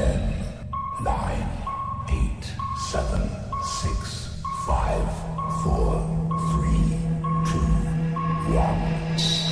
[0.00, 0.16] Ten,
[1.04, 1.44] nine,
[2.08, 2.44] eight,
[2.90, 3.20] seven,
[3.62, 5.04] six, five,
[5.62, 6.00] four,
[6.48, 6.96] three,
[7.44, 7.60] two,
[8.56, 8.80] one,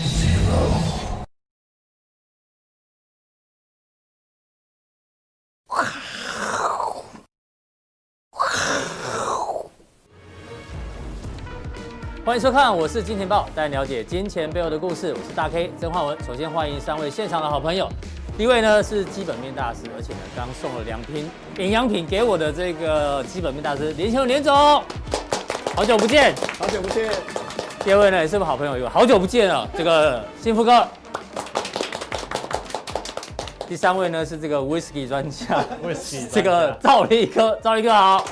[0.06, 0.56] zero.
[12.24, 15.12] 欢迎收看，我是金钱爆，带你了解金钱背后的故事。
[15.12, 16.16] 我是大 K 曾焕文。
[16.24, 17.86] 首先欢迎三位现场的好朋友，
[18.26, 21.28] 第一位呢是基本面大师，而且呢刚送了两瓶
[21.58, 24.54] 营养品给我的这个基本面大师连前连总，
[25.74, 27.10] 好久不见，好久不见。
[27.82, 30.86] 第二位呢也是我们好朋友，有好久不见了，这个幸福哥。
[33.66, 35.64] 第三位呢是这个 Whisky 专家
[36.30, 38.24] 这个赵立哥，赵立哥好。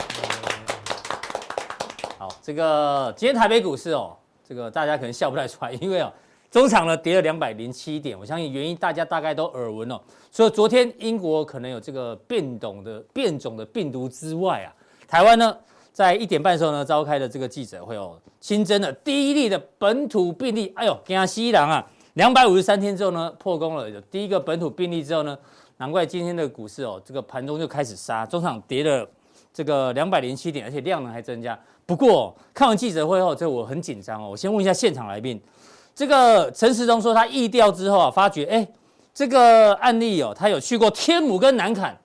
[2.41, 4.16] 这个今天台北股市哦，
[4.48, 6.12] 这个大家可能笑不太出来，因为哦，
[6.56, 10.01] 中场呢跌了两百零七点，我相信原因大家大概都耳闻哦。
[10.30, 14.73] 所以昨天英国可能有这个变种的变种的病毒之外啊，
[15.06, 15.55] 台湾呢
[15.92, 21.86] 在一点半的时候呢召开的这个记者会哦，新增了第一例的本土病例，哎呦，惊死人啊！
[22.14, 25.36] 两百五十三天之后呢破功了，第一个本土病例之后呢，
[25.77, 29.06] 难怪今天的股市哦，这个盘中就开始杀，中场跌了
[29.53, 31.59] 这个两百零七点，而且量能还增加。
[31.84, 34.31] 不过看完记者会后，这我很紧张哦。
[34.31, 35.38] 我先问一下现场来宾，
[35.97, 38.69] 这个陈时中说他疫调之后啊，发觉哎，
[39.14, 41.98] 这个案例哦，他有去过天母跟南坎，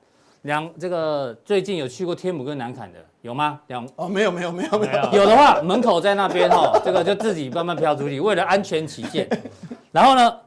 [0.43, 3.59] 两这个最近有去过天母跟南坎的有吗？
[3.67, 9.27] 两哦，没有没有没有没有，有的话门口在那边哦，这个就自己慢慢飘出去，为了安全起见。
[9.91, 10.37] 然后呢，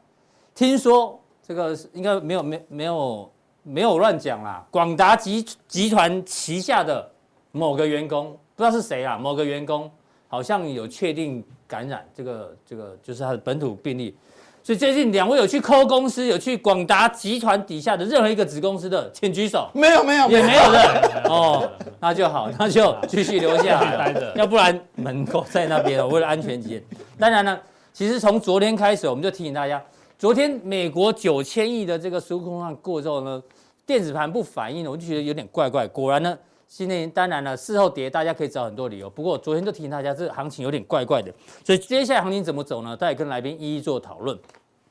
[0.55, 3.31] 听说这个应该没有没没有
[3.63, 7.07] 没有乱讲啦，广达集集团旗下的
[7.53, 8.35] 某个员工。
[8.57, 9.19] 不知道是谁啊？
[9.19, 9.91] 某个员工
[10.29, 14.15] 好像有确定感染，这个这个就是它的本土病例。
[14.63, 19.69] 所以最近两位有去 call 公司，有去广达集团底下的任何一个子公司的，请举手。
[19.75, 21.71] 没有没有也没有的哦，
[22.01, 26.83] 那就好，那就继续留下来要 不然门口在那边了，为了安全起见。
[27.19, 27.61] 当然呢，
[27.93, 29.83] 其实从昨天开始，我们就提醒大家，
[30.19, 33.43] 昨天美国九千亿的这个纾困案过之后呢，
[33.85, 35.87] 电子盘不反应了，我就觉得有点怪怪。
[35.89, 36.39] 果然呢。
[36.77, 39.09] 今天当然了，事后跌，大家可以找很多理由。
[39.09, 41.33] 不过昨天就提醒大家，这行情有点怪怪的。
[41.65, 42.97] 所以接下来行情怎么走呢？
[42.97, 44.37] 大家跟来宾一一做讨论。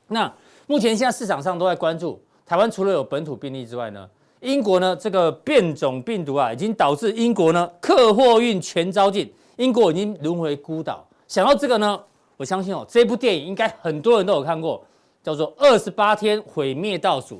[0.08, 0.32] 那
[0.66, 4.08] 目前现在市场上都在关注台湾，除了有本土病例之外呢，
[4.40, 11.06] 英国呢这个变种病毒啊，已经导致英国呢客货运全遭禁，英国已经沦为孤岛。
[11.28, 12.00] 想到这个呢，
[12.38, 14.82] 我相信哦，这部电影应该很多人都有看过，
[15.22, 17.36] 叫做《二十八天毁灭倒数》。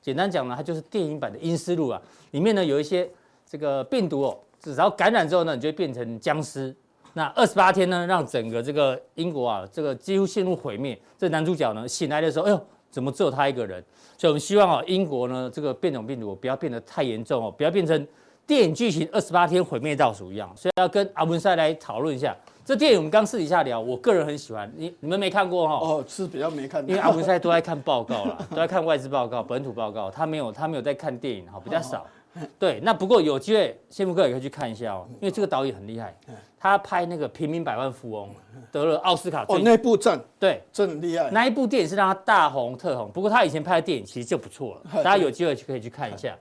[0.00, 2.00] 简单讲呢，它就是电影版的《阴尸路》啊，
[2.30, 3.10] 里面呢有一些。
[3.48, 6.74] 这个病毒哦，只要感染之后呢，你就会变成僵尸。
[7.14, 10.96] 那二十八天呢，让整个这个英国啊，这个几乎陷入毁灭。
[11.16, 12.60] 这男主角呢，醒来的时候，哎呦，
[12.90, 13.82] 怎么只有他一个人？
[14.16, 18.06] 所以我们希望啊，英国呢，这个变种病毒不要变得太严重哦，不要变成
[18.46, 20.52] 电影剧情二十八天毁灭倒数一样。
[20.54, 22.98] 所以要跟阿文赛来讨论一下这电影。
[22.98, 24.70] 我们刚私底下聊，我个人很喜欢。
[24.76, 25.74] 你你们没看过哈？
[25.74, 32.06] 哦，是比较没看，因为阿文赛都在看报告啦，都在看外资报告、本土报告，他没有他没有在看电影哈，比较少。
[32.58, 36.16] 对，那不过有机会，谢木哥也可以去看一下哦，因为这个导演很厉害，
[36.58, 38.28] 他拍那个《平民百万富翁》
[38.70, 39.56] 得了奥斯卡最。
[39.56, 41.30] 哦，那部正对，真很厉害。
[41.30, 46.36] 那一部电影是让他大红特红，不过他以前拍的电影其实就不错了， 大家有机会去可以去看一下。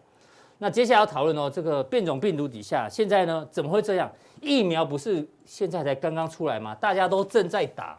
[0.59, 4.11] 那接下来要讨论哦，这个变种病毒底下，现在呢怎么会这样？
[4.41, 6.75] 疫苗不是现在才刚刚出来吗？
[6.75, 7.97] 大家都正在打。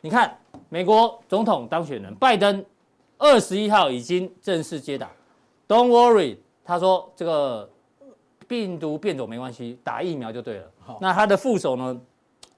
[0.00, 0.36] 你看，
[0.68, 2.64] 美国总统当选人拜登，
[3.18, 5.10] 二十一号已经正式接打
[5.66, 6.36] ，Don't worry。
[6.66, 7.70] 他说：“这个
[8.48, 10.64] 病毒变种没关系，打疫苗就对了。
[10.80, 12.00] 好，那他的副手呢，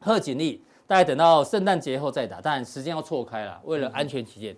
[0.01, 4.57] 贺锦丽，大概等到圣诞节后再打，但时间要错开了，为了安全起见。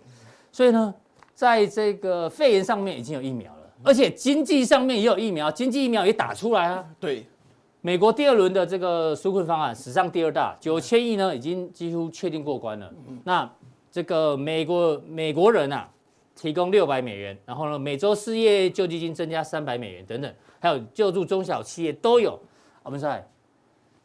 [0.53, 0.93] 所以呢，
[1.35, 6.85] 在这个肺炎上面已经有疫苗了，而且经济上面也有疫苗，经济疫苗也打出来啊。
[6.97, 7.27] 对，
[7.81, 12.89] 美国第二轮的这个纾困方案史上第二大，九千亿呢，已经几乎确定过关了。
[13.25, 13.49] 那
[13.91, 15.89] 这个美国美国人啊。”
[16.41, 22.39] 提供六百美元，然后呢，每周失业救济金增加三百美元等等，还有救助中小企业都有。
[22.81, 23.23] 我们在，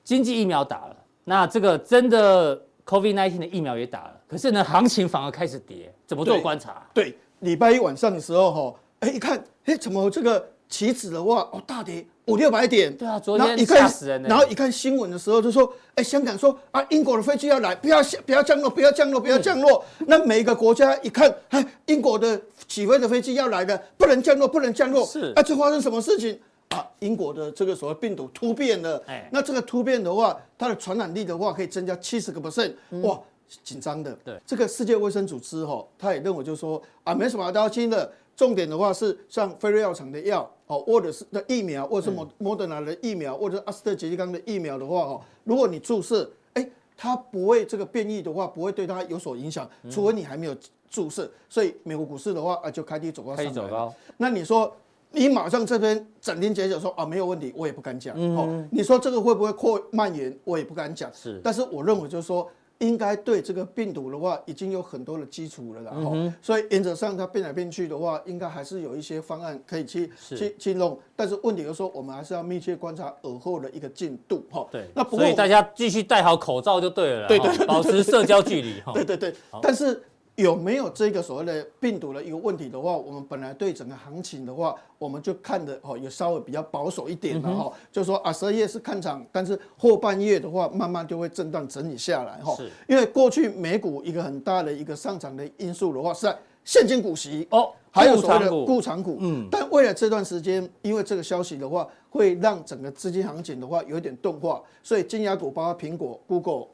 [0.04, 2.54] 经济疫苗打了，那这个真的
[2.84, 6.86] COVID-19 的疫苗也打了，可是呢，行情反而开始跌，怎么做观察？
[6.92, 12.04] 对，礼拜一晚上的时候，哈，哎，一看，哎，怎么这个棋子的话，哦，大跌。
[12.26, 14.20] 五六百点，对啊，昨天吓死人。
[14.24, 19.84] 然后一看新闻的时候，就说：“哎，香港说啊，英国的飞机要来，不要不要降落，不要降落，不要降落。
[20.00, 25.06] 嗯”那每一个国家一看，哎，英国的起飞的飞机要来了，不能降落，不能降落。
[25.06, 26.38] 是啊，这发生什么事情
[26.70, 26.84] 啊？
[26.98, 29.00] 英国的这个所谓病毒突变了。
[29.06, 32.72] 哎，那这个突变的话，它的传染力的话可以增加七十个 percent。
[33.02, 33.14] 哇！
[33.14, 33.22] 嗯
[33.62, 38.10] 紧张的，对这个世界卫生组织哈，他也认为就是说啊，没什么要担心的。
[38.36, 50.54] 重点的话是像辉瑞药厂的药哦，或者是的疫苗，或者是莫莫德纳的疫苗，或者是阿斯特捷利康的疫苗的话哦，如果你注射，哎，它不会这个变异的话，不会对它有所影响，除非你还没有
[50.90, 51.30] 注射。
[51.48, 53.44] 所以美国股市的话啊，就开低走高上来。
[53.44, 53.94] 开低走高。
[54.18, 54.70] 那你说
[55.12, 58.14] 你马上这边斩钉截铁说啊没有问题，我也不敢讲。
[58.36, 61.10] 哦，你说这个会不会扩蔓延，我也不敢讲。
[61.14, 62.50] 是，但是我认为就是说。
[62.78, 70.98] 应该对这个病毒的话，已经有很多的基础了，然后、嗯，所以原则上它变来变去的话，应该还是有一些方案可以去去去弄。
[71.14, 74.66] 但是问题就是说，我们还是要密切观察耳后的一个进度，哈。
[74.70, 74.84] 对。
[74.94, 78.92] 那不过所以大家继续戴好口罩就对了，对对，保持社交距离，哈。
[78.92, 79.34] 对对对。
[79.62, 80.02] 但是。
[80.36, 92.54] 有没有这个所谓的病毒的一个问题的话，我们本来对整个行情的话，我们就看的哦，也稍微比较保守一点的哈，就说啊，十二月是看涨，但是后半月的话，慢慢就会震荡整理下来哈。
[92.54, 92.70] 是。
[92.86, 99.16] 因为过去美股一个很大的一个上涨的因素的话，是在现金股息哦，还有所谓的固长股。
[99.20, 99.48] 嗯。
[99.50, 106.66] 但未来这段时间，因为这个消息的话，会让整个资金行情的话有点钝化，所以金牙股包括苹果、Google。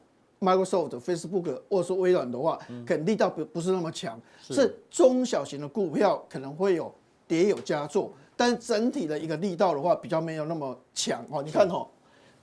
[0.43, 6.93] Microsoft、Facebook 或者是微软的话，可能力道不不是那么强，是中小型的股票可能会有
[7.27, 11.41] 跌有佳作，但整体的一个力道的话，比较没有那么强哦。
[11.41, 11.87] 你看哦。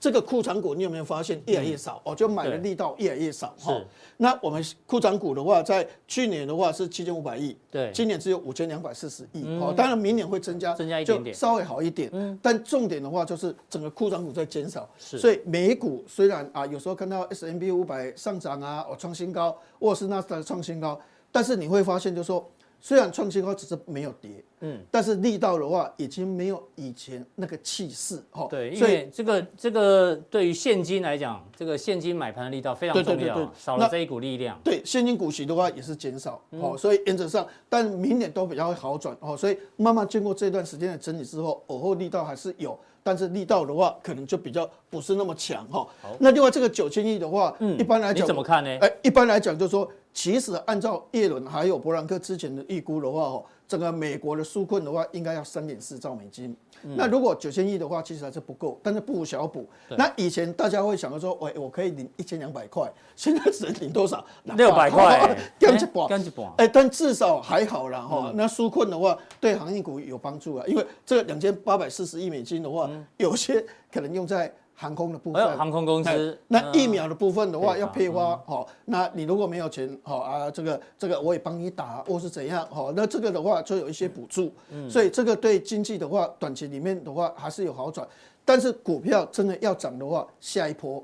[0.01, 2.01] 这个库藏股你有没有发现越来越少？
[2.03, 3.79] 哦，就买的力道越来越少哈。
[4.17, 9.43] 那我们库藏股的话，在去年的话是七千五百亿，对，今年只有五千两百四十亿。
[9.59, 12.09] 哦，当然明年会增加，增加一点点，稍微好一点。
[12.13, 14.89] 嗯，但重点的话就是整个库藏股在减少。
[14.97, 20.99] 是，所以美股虽然啊，有时候看到 S&P 五百上涨啊，哦创新高，或者是纳斯达克创新高，
[21.31, 22.43] 但是你会发现就是说。
[22.83, 28.47] 虽然创新高只是没有跌，嗯，但是力道的话已经没有以前那个气势哈。
[28.49, 34.59] 对，因为这个这个对于现金来讲，这个现金买盘的力道非常重要，少了这一股力量。
[34.63, 45.87] 对，现金股息的话也是减少，哦，所以原则上，但明年都比较会好转哦，所以慢慢经过这段时间的整理之后，偶后力道还是有，但是力道的话可能就比较不是那么强哈。
[46.01, 48.75] 好，那另外这个九千亿的话，嗯，一般来讲你怎么看呢？
[48.81, 49.87] 哎，一般来讲就是说。
[50.13, 56.55] 其实按照耶伦还有伯南克之前的预估的话，哦，整个美国的纾困的话，应该要三点四兆美金。
[56.83, 59.65] 嗯、那如果九千亿的话，其实还是不够，但是不小补。
[59.91, 64.25] 那以前大家会想到说，喂，我可以领一千两百块，现在只能领多少？
[64.57, 66.51] 六百块，干一半，干一半。
[66.57, 68.01] 哎，但至少还好啦。
[68.01, 68.33] 哈、嗯。
[68.35, 74.53] 那纾困的话，对航运股有帮助啊，因为这个两千八百四十亿美金的话，嗯、有些可能用在。
[74.81, 76.35] 航空的部分，航空公司。
[76.47, 84.51] 那疫苗的部分的话，要配发，哦，那你如果没有钱，好啊，这个这个我也帮你打，或是怎样，好，那这个的话就有一些补助，
[84.89, 88.07] 所以这个对经济的话，短期里面的话还是有好转。
[88.43, 91.03] 但是股票真的要涨的话，下一波，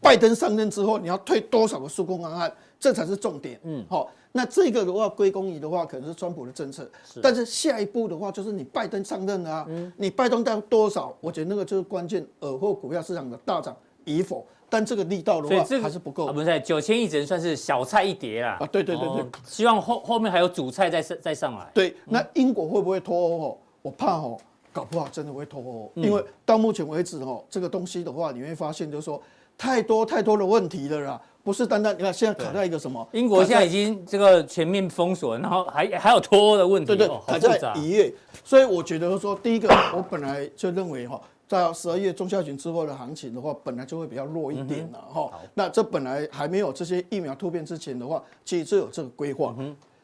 [0.00, 4.10] 拜登上任之后，你要推多少个纾困方案，这才是重点，嗯，好。
[4.36, 6.82] 那这个的话归功于的话，可能是川普的政策。
[7.04, 11.16] 是，但是下一步的话，就是你拜登上任啊，嗯、你拜登到多少？
[11.20, 13.76] 我觉得那个就是关键，尔后股票市场的大涨
[14.06, 14.44] 与否。
[14.68, 16.26] 但这个力道的话，还是不够。
[16.26, 18.56] 啊，不是九千亿只能算是小菜一碟啦。
[18.58, 21.70] 啊，对对对对，哦、希望后后面还有主菜再再上来。
[21.72, 23.56] 对，那英国会不会脱欧？
[23.82, 24.36] 我怕哦，
[24.72, 29.22] 搞不好真的会脱欧，嗯、因为到目前为止哦，这个东西的话，你会发现就是说
[29.56, 31.20] 太多太多的问题了啦。
[31.42, 33.06] 不是单单你看，现在卡在一个什么？
[33.12, 38.10] 英国现在已经这个全面封锁，然后还还有脱欧的问题，对对，卡在一月。
[38.42, 45.30] 所以我觉得说，第一个，我本来就认为哈，在十二月中下旬之后的行情的话，本来就会比较弱一点了哈。
[45.52, 49.54] 那这本来还没有这些疫苗突变之前的话，其实就有这个规划。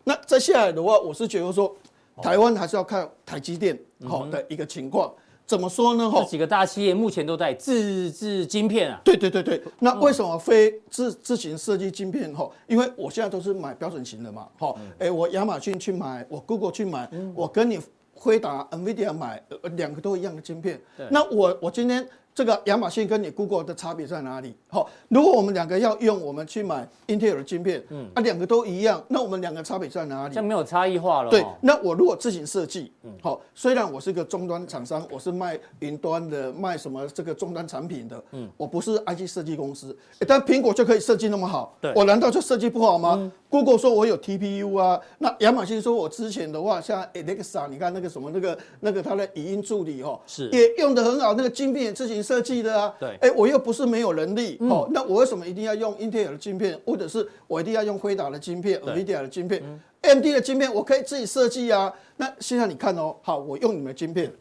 [0.04, 1.75] 那再下来的话，我是觉得说，
[2.20, 5.10] 台湾还是要看台积电好的一个情况。
[5.50, 6.09] 怎么说呢？
[6.09, 9.00] 哈，这几个大企业目前都在自制晶片啊。
[9.02, 12.33] 对对对对，那为什么非自自行设计晶片？
[12.33, 14.47] 哈，因为我现在都是买标准型的嘛。
[14.57, 17.80] 哈，哎，我亚马逊去买，我 Google 去买，我跟你
[18.14, 19.42] 辉达、NVIDIA 买，
[19.76, 20.80] 两个都一样的晶片。
[21.11, 22.09] 那我我今天。
[22.34, 24.54] 这个亚马逊跟你 Google 的差别在哪里？
[24.68, 30.34] 好，如果我们两个要用，我们去买英特尔的晶片，嗯，啊，两个都一样，那我们两个差别在哪里？
[30.34, 31.30] 这样没有差异化了。
[31.30, 39.96] 对，那我如果自行设计，嗯，好，虽然我是个终端厂商，我是卖云端的，卖什么这个终端产品的，嗯，我不是 IT 设计公司，
[40.26, 43.16] 但苹果就可以设计那么好，对，我难道就设计不好吗？
[43.18, 61.92] 嗯，Google 说我有 TPU 啊，那亚马逊说我之前的话，像 Alexa，你看那个什么那个那个它的语音助理哦，是也用的很好，那个晶片也自行设计的啊，对，哎，我又不是没有能力，嗯、哦，那我为什么一定要用英特尔的晶片，或者是我一定要用辉达的晶片、NVIDIA 的晶片、嗯、AMD 的晶片，我可以自己设计啊。
[62.16, 64.32] 那现在你看哦，好，我用你们的晶片，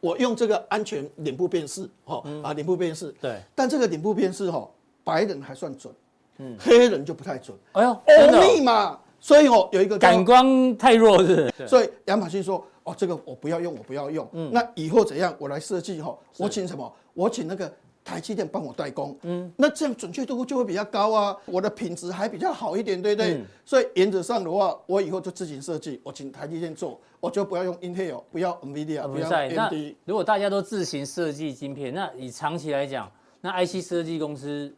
[0.00, 4.68] 我用这个安全脸部辨识，哈、哦，嗯、啊，脸部辨识，对，但这个脸部辨识哈，
[5.02, 5.92] 白人还算准，
[6.38, 7.56] 嗯，黑人就不太准。
[7.72, 12.64] 哎呦，欧密嘛，所以哦，有一个感光太弱是，是，所以亚马逊说。
[12.84, 14.28] 哦，这个我不要用，我不要用。
[14.32, 15.34] 嗯，那以后怎样？
[15.38, 16.90] 我来设计哈，我请什么？
[17.14, 17.72] 我请那个
[18.04, 19.16] 台积电帮我代工。
[19.22, 23.34] 嗯，那这样准确度就会比较高啊，我的品质还比较好一点，对不对？
[23.34, 29.94] 嗯、所以原则上的话，我以后就自行设计，我请台积电做，我就不要用 Intel，不要 NVIDIA，不要 AMD。
[30.04, 33.10] 如果大家都自行设计晶片，那以长期来讲，
[33.40, 34.70] 那 IC 设计公司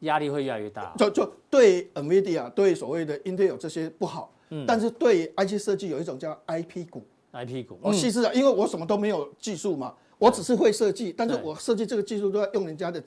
[0.00, 0.94] 压力会越来越大。
[0.98, 4.30] 就就对 NVIDIA，对所谓的 Intel 这些不好。
[4.50, 7.02] 嗯，但是对 IC 设计有一种叫 IP 股。
[7.34, 13.02] IP 股，我细致啊，因为我什么都没有技术嘛，我只是会设计，但是我设计这个技术都要用人家的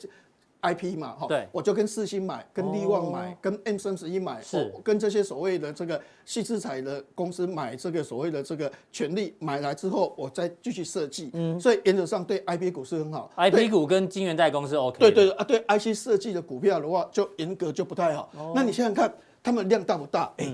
[0.61, 20.33] IP 嘛，哈，对，我就跟四芯买，跟力旺买，跟 M 三十一买，是，跟这些所谓的这个矽智财的公司买这个所谓的这个权利买来之后，我再继续设计，嗯，所以原则上对 IP 股是很好，IP 股跟晶圆代工是 OK，对对啊，对 IC 设计的股票的话，就严格就不太好，那你想想看，他们量大不大？
[20.37, 20.51] 哎。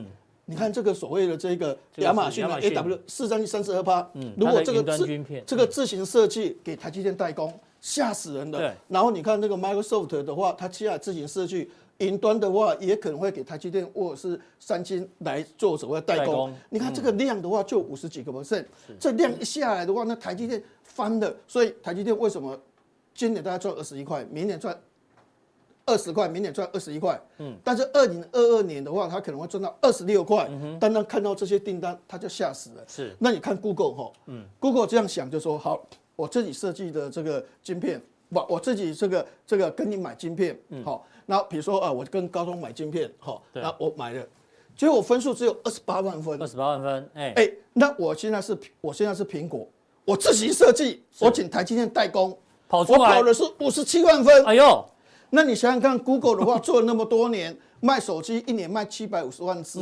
[0.54, 5.08] 你看这个所谓的这个亚马逊的 A W 市占率三十二趴，嗯，如果这个自
[5.48, 8.72] 这个自行设计给台积电代工，吓死人的。
[8.88, 16.54] 然后你看那个 Microsoft 的话，它接下来自行设计云端的话，也可能会给台积电或者是三星来做所谓代工。
[16.70, 18.64] 你看这个量的话，就五十几个 percent，
[19.00, 21.36] 这量一下来的话，那台积电翻了。
[21.48, 22.56] 所以台积电为什么
[23.16, 24.80] 今年大概赚二十一块，明年赚？
[25.86, 27.20] 二十块，明年赚二十一块。
[27.40, 30.48] 嗯，但是二零二二年的话，他可能会赚到二十六块。
[30.50, 32.84] 嗯，当他看到这些订单，他就吓死了。
[32.88, 35.86] 是，那你看 Google 哈，嗯，Google 这样想就说好，
[36.16, 44.26] 我自己设计的这个晶片，我我自己这个这个跟你买晶片，嗯，好，那比如说啊，我跟高通买晶片，好，那我买了，
[44.78, 46.42] 结果我分数只有二十八万分。
[46.42, 49.68] 二十八万分，哎哎，那我现在是，我现在是苹果，
[50.06, 52.38] 我自己设计，我请台积电代工，
[52.70, 54.46] 跑出来，我跑的是五十七万分。
[54.46, 54.86] 哎呦！
[55.36, 59.80] 那你想想看，Google 的话做了那么多年， 卖手机一年卖七百五十万只，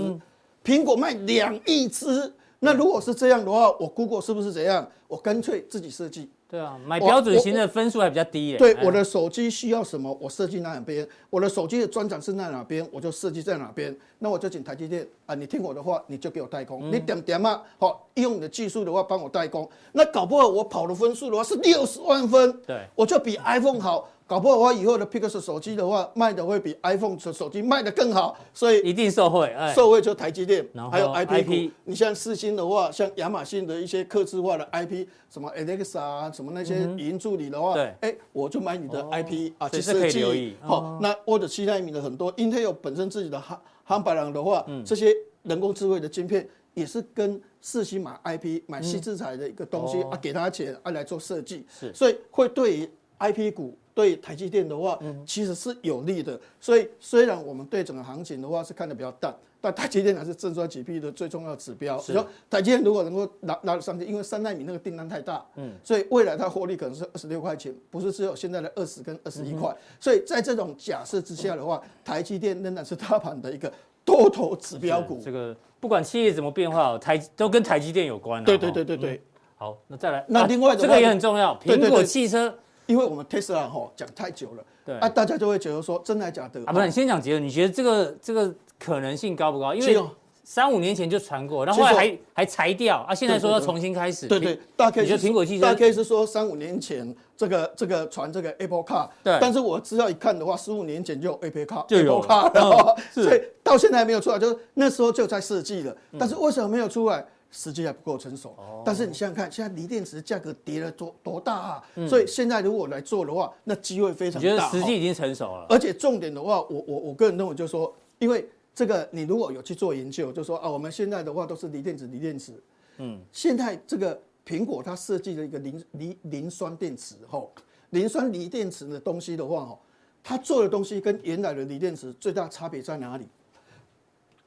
[0.64, 2.32] 苹果卖两亿只。
[2.60, 4.88] 那如果是这样的话，我 Google 是不是怎样？
[5.10, 6.30] 我干脆自己设计。
[6.48, 8.58] 对啊，买标准型的分数还比较低耶。
[8.58, 13.94] 对，我的手机需要什么，我设计哪边；我的手机的专长是在哪边，我就设计在哪边。
[14.20, 16.90] 那我就请台积电啊，你听我的话，你就给我代工。
[16.90, 19.68] 你点点嘛，好，用你的技术的话帮我代工。
[19.92, 24.08] 那搞不好我跑的分数的话是六十万分，对，我就比 iPhone 好。
[24.32, 29.54] 搞不好的话，以后的 Pixel 手机的话，卖的会比 iPhone 的手机卖的更好，所以一定受惠。
[29.76, 31.74] 受惠就台积电，还有 IP 股。
[31.84, 40.56] 你像四星的话，像亚马逊的一些客制化的 IP，什么 Alexa 啊，什么那些语音助理的话，哎，我就买你的 IP 啊去设计。
[40.62, 51.66] 好，那或者七纳米的很多，Intel 本身自己的夯夯白狼的话，这些人工智慧的晶片也是跟四星买 IP 买细制材的一个东西啊，给他钱啊来做设计。
[51.70, 52.90] 是，所以会对于
[53.22, 53.78] IP 股。
[53.94, 56.40] 对台积电的话，其实是有利的。
[56.62, 62.00] 所以虽然我们对整个行情的话是看得比较淡，但台积电还是正衰几 P 的最重要指标。
[62.00, 62.14] 是。
[62.14, 69.76] 说台积电如果能够拿拿上去，因为三纳米那个订单太大，嗯，所以未来它获利可能是二十六块钱，不是只有现在的二十跟二十一块。
[70.00, 73.70] 所以在这种假设之下的话，台积电仍然是大盘的一个
[74.06, 75.20] 多头指标股。
[75.22, 78.42] 这个不管企业怎么变化，台都跟台积电有关。
[78.46, 79.22] 对对对对对。
[79.58, 82.58] 好，那再来，那另外的这个也很重要，苹果汽车。
[82.92, 86.62] 因为我们 Tesla 哈讲太久了，对，啊，大家就会觉得说真的假的？
[86.66, 86.74] 啊？
[86.74, 89.74] 不是，你先讲结论，你觉得这个这个可能性高不高？
[89.74, 89.98] 因为
[90.44, 94.28] 三五年前就传过，然后后来还还裁掉啊，现在说要重新开始。
[94.28, 107.26] 对对，大 K 是苹果汽车，大概是说三五年前这个这个传这个 Apple Car，对，但是我资料一看的话，十五年前就有 Apple Car，就有 Car 了，所以到现在还没有出来，就是那时候就在设计了，但是为什么没有出来？
[107.52, 108.56] 时机还不够成熟，
[108.86, 111.84] 但是你想想看，现在锂电池价格跌了多多大啊？
[112.08, 114.48] 所以现在如果来做的话，那机会非常大。
[114.48, 122.54] 觉得时机已经成熟了，而且重点的话，我我我个人认为就是说，因为这个你如果有去做研究，就说啊，我们现在的话都是锂电池，锂电池，
[122.98, 127.52] 嗯，现在这个苹果它设计了一个磷磷磷酸电池，吼，
[127.90, 129.80] 磷酸锂电池的东西的话，吼，
[130.24, 133.28] 它做的东西跟原来的锂电池最大差别在哪里？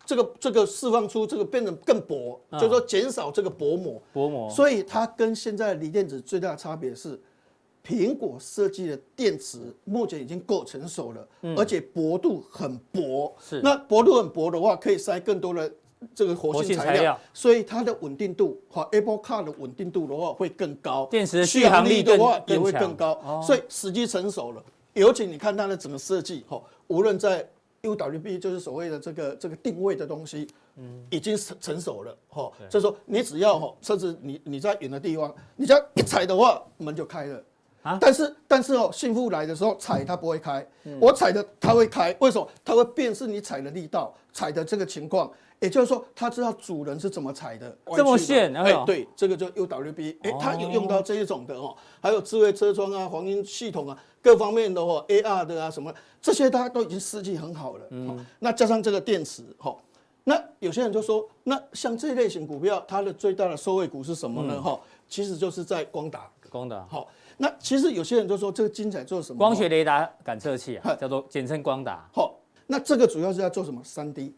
[0.06, 4.00] 这个这个释放出这个变得更薄，就是说减少这个薄膜。
[4.12, 4.50] 薄膜。
[4.50, 7.18] 所以它跟现在的锂电池最大的差别是，
[7.86, 13.34] 苹果设计的电池目前已经够成熟了，而且薄度很薄。
[13.40, 13.60] 是。
[13.62, 15.72] 那薄度很薄的话，可以塞更多的
[16.14, 21.06] 这个活性材料，所以它的稳定度和 Apple Car 的稳定度的话会更高。
[21.10, 23.40] 电池的续航力的话也会更高。
[23.42, 27.48] 所以时机成熟了，尤其你看它的整个设计，哈，无论在
[27.84, 37.44] UWB 就是所谓的这个这个定位的东西，嗯，已经成成熟了，哈，所以说你只要哈，车子你你在远的地方，你只要一踩的话，门就开了，
[37.82, 40.66] 啊，但是但是哦，幸福来的时候踩它不会开，
[40.98, 42.48] 我踩的它会开，为什么？
[42.64, 45.30] 它会辨识你踩的力道，踩的这个情况，
[45.60, 57.86] 也就是说，他知道主人是怎么踩的，这么炫，哎，对，这个就 UWB，哎，他有用到这一种的哦，还有智慧车窗啊、黄金系统啊，各方面的哦，AR 的啊什么，这些他都已经设计很好了。
[57.90, 59.74] 嗯，那加上这个电池，哈，
[60.24, 64.60] 那有些人就说，那像这类型股票，它的最大的受惠股是什么呢？
[64.60, 67.08] 哈，其实就是在光达，光达，好。
[67.36, 69.38] 那其实有些人就说这个精彩做什么？
[69.38, 72.08] 光学雷达感测器啊，叫做简称光达。
[72.12, 73.80] 好，那这个主要是在做什么？
[73.82, 74.32] 三 D，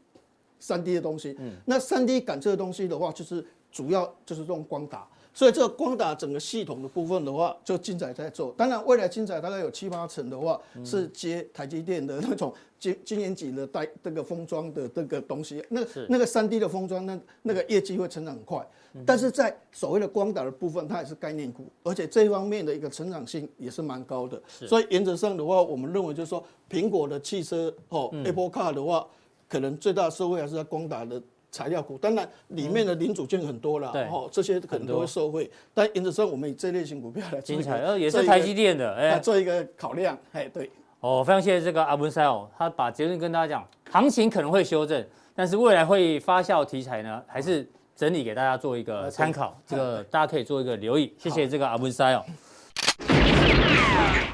[0.59, 1.37] 三 D 的东西。
[1.39, 5.07] 嗯，那三 D 感测的东西的话，就是主要就是用光打。
[5.33, 8.55] 所以这个光打整个系统的部分的话，就精彩在做。
[8.57, 15.63] 当然，未来精彩大概有七八成的话，是接台积电的那种晶晶圆级的带这个封装的这个东西。
[15.69, 18.67] 那那个三 D 的封装，那那个业绩会成长很快。
[19.05, 24.41] 但是在所谓的光打的部分，它也是概念股，而且这一方面的一个成长性也是蛮高的。
[24.49, 29.07] 所以原则上的话，我们认为就是说，苹果的汽车哦，Apple Car 的话，
[29.49, 31.21] 可能最大的受惠还是在光达的。
[31.49, 35.51] 材料股，当然里面的零组件很多了，哦，这些可能都会受惠。
[35.73, 40.71] 但原则上，我们以这类型股票来精彩，呃，也是台积电的，哎，做一个考量，哎，对。
[41.01, 45.03] 哦，非常谢谢这个阿文塞哦，他把结论跟大家讲，行情可能会修正，
[45.35, 51.15] 但是未来会发酵题材呢，还是整理给大家做一个参考，这个大家可以做一个留意。
[51.17, 52.23] 谢谢这个阿文塞哦。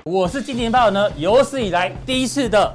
[0.02, 2.74] 我是金钱豹呢，有史以来第一次的。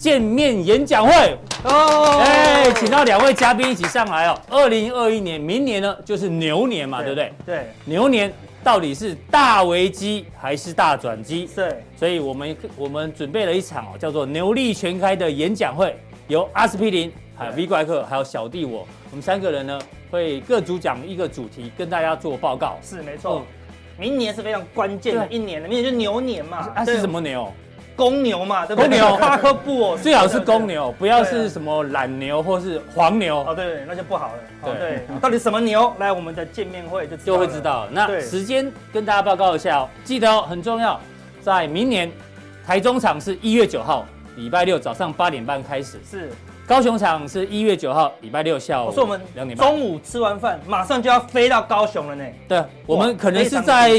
[0.00, 4.40] 见面演讲会哦，哎，请到两位嘉宾一起上来哦。
[4.48, 7.32] 二零二一年，明年呢就是牛年嘛，对不对？
[7.44, 8.32] 对，牛年
[8.64, 11.46] 到底是大危机还是大转机？
[11.54, 15.94] 对，所以我们我们准备了一场哦，叫做牛力全开的演讲会，
[16.28, 19.78] 由阿司匹林、还有 V 怪客、还有小弟我，我们三个人呢
[20.10, 22.78] 会各主讲一个主题，跟大家做报告。
[22.82, 23.44] 是没错，
[23.98, 26.72] 明年是非常关键的一年，明年就牛年嘛。
[26.74, 27.52] 啊，是什么牛？
[28.00, 28.88] 公牛嘛，对不对？
[28.88, 33.44] 公牛，哈克布，最好是公牛，不要是什么懒牛或是黄牛。
[33.46, 34.32] 哦，对，那就不好了。
[34.64, 35.94] 对对，到底什么牛？
[35.98, 37.86] 来，我们的见面会就就会知道。
[37.92, 40.98] 那时间跟大家报告一下哦，记得哦，很重要，
[41.42, 42.10] 在明年
[42.66, 46.00] 台中场是一月九号，礼拜六早上八点半开始。
[46.10, 46.30] 是，
[46.66, 48.86] 高雄场是一月九号，礼拜六下午。
[48.86, 52.24] 我说我们两点半，中午吃完饭马上就要飞到高雄了呢。
[52.48, 53.92] 对，我们可能是在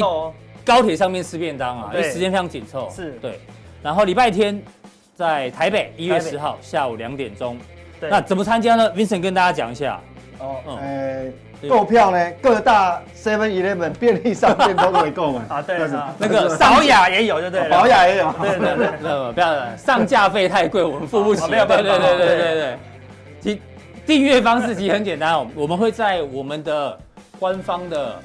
[0.66, 2.90] 高铁上面吃便当啊，因为时间非常紧凑。
[2.90, 3.40] 是，对。
[3.84, 4.62] 然后礼拜天
[5.16, 7.58] 在台北一月十号下午两点钟，
[8.00, 10.00] 那怎么参加呢？Vincent 跟大家讲一下。
[10.40, 11.26] 哦，呃，
[11.70, 15.42] 购票呢，各大 Seven Eleven 便利商店都可以购买。
[15.56, 15.78] 啊，对，
[16.18, 17.70] 那个宝雅也有，对不对？
[17.70, 18.34] 宝雅也有。
[18.42, 21.48] 对对对，不要上架费太贵，我们付不起。
[21.50, 21.84] 没有办法。
[21.84, 22.78] 对对对对对。
[23.40, 23.62] 其
[24.06, 26.98] 订阅方式其实很简单哦，我们会在我们的
[27.40, 28.20] 官方的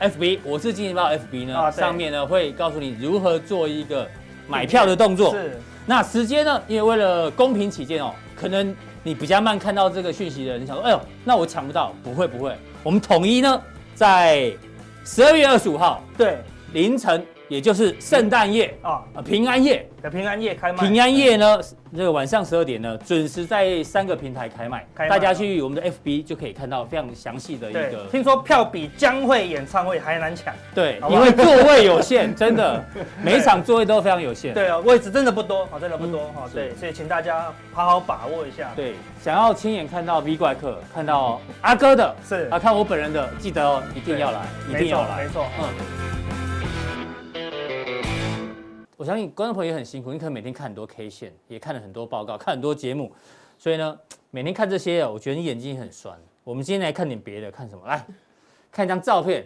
[0.00, 4.08] FB，我是金钱爆 FB 呢，上面呢会告诉你如何做一个。
[4.48, 6.62] 买票的动作是，那时间呢？
[6.66, 13.60] 因为为了公平起见哦，可能你比较慢看到这个讯息的人，你想说，哎呦，那我抢不到，不会不会，我们统一呢，
[13.94, 14.52] 在
[15.04, 16.38] 十二月二十五号，对，
[16.72, 17.24] 凌晨。
[17.48, 20.88] 也就是圣诞夜啊，平安夜的平安夜开卖。
[20.88, 21.60] 平安夜呢，
[21.94, 24.86] 这个晚上十二点呢，准时在三个平台开卖。
[25.08, 28.06] 大家去我们的 FB 就可以看到非常详细的一个。
[28.10, 30.54] 听说票比将会演唱会还难抢。
[30.74, 32.82] 对，因为座位有限， 真的，
[33.22, 34.54] 每一场座位都非常有限。
[34.54, 36.48] 对啊，位置真的不多，真的不多哈。
[36.52, 38.72] 对，所以请大家好好把握一下。
[38.74, 46.43] 对，想要亲眼看到 V 怪客，看到阿哥的，是啊，看我本人的，记得哦，一定要来，一定要来，没错，嗯。
[48.96, 53.10] 我相信观众朋友也很辛苦，你可能每天看很多 K 线，也看了很多报告，看很多节目，
[53.58, 53.98] 所以呢，
[54.30, 56.16] 每天看这些，我觉得你眼睛很酸。
[56.44, 57.84] 我们今天来看点别的，看什么？
[57.86, 58.06] 来
[58.70, 59.44] 看一张照片。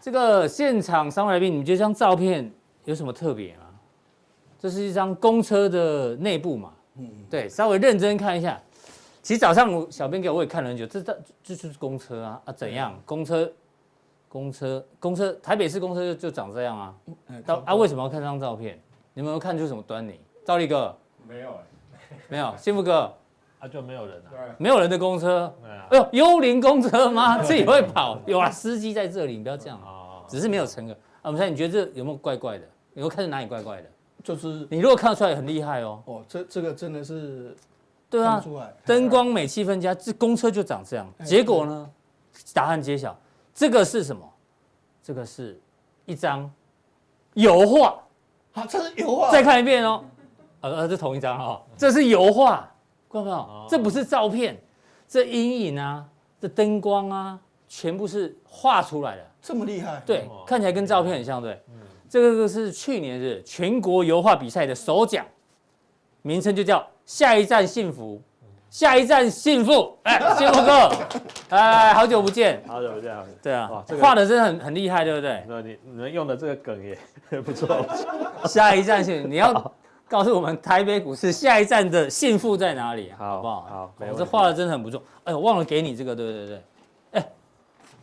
[0.00, 2.50] 这个现场三位来宾，你们觉得这张照片
[2.84, 3.66] 有什么特别吗？
[4.58, 6.72] 这是一张公车的内部嘛？
[6.96, 8.60] 嗯，对，稍微认真看一下。
[9.22, 13.00] 其实早上我小编给我也看了很久，这这这就是公车啊啊，怎样？
[13.04, 13.52] 公车。
[14.28, 16.94] 公车，公车，台北市公车就就长这样啊。
[17.44, 18.78] 到啊，为什么要看这张照片？
[19.14, 20.20] 你们有看出什么端倪？
[20.44, 20.94] 赵力哥
[21.26, 21.50] 没有，
[22.28, 22.54] 没有。
[22.56, 23.12] 幸福哥
[23.58, 25.52] 啊，就没有人啊，没有人的公车。
[25.64, 27.42] 哎呦，幽灵公车吗？
[27.42, 28.18] 自己会跑？
[28.26, 30.22] 有啊，司机在这里，你不要这样啊。
[30.28, 30.92] 只是没有乘客。
[30.92, 32.64] 啊，我们猜，你觉得这有没有怪怪的？
[32.94, 33.88] 有没有看出哪里怪怪的？
[34.22, 36.02] 就是你如果看得出来，很厉害哦。
[36.04, 37.56] 哦，这这个真的是，
[38.10, 38.42] 对啊，
[38.84, 41.06] 灯光美，气氛佳，这公车就长这样。
[41.24, 41.90] 结果呢？
[42.52, 43.16] 答案揭晓。
[43.56, 44.22] 这个是什么？
[45.02, 45.58] 这个是
[46.04, 46.48] 一张
[47.32, 47.98] 油画，
[48.52, 49.30] 啊，这是油画。
[49.32, 50.04] 再看一遍哦，
[50.60, 52.70] 呃呃，这同一张哈、哦，这是油画，
[53.10, 53.66] 看到没有？
[53.66, 54.62] 这不是照片，
[55.08, 56.06] 这阴影啊，
[56.38, 59.26] 这灯光啊，全部是画出来的。
[59.40, 60.02] 这么厉害？
[60.04, 61.58] 对，看起来跟照片很像，对。
[62.10, 65.24] 这个是去年是全国油画比赛的首奖，
[66.20, 68.20] 名称就叫下一站幸福。
[68.68, 70.90] 下一站幸福，哎，幸福哥，
[71.50, 75.42] 哎，好久不见，好久不见，好久对啊，画的真的很很厉害，对不对？
[75.48, 76.98] 那你你们用的这个梗也
[77.40, 77.86] 不错。
[78.44, 79.72] 下一站幸福， 你要
[80.08, 83.66] 告诉我们台北股市下一站的幸福在哪里，好不好？
[83.70, 85.02] 好，我这画的真的很不错。
[85.24, 86.62] 哎，我忘了给你这个，对对对，
[87.12, 87.26] 哎，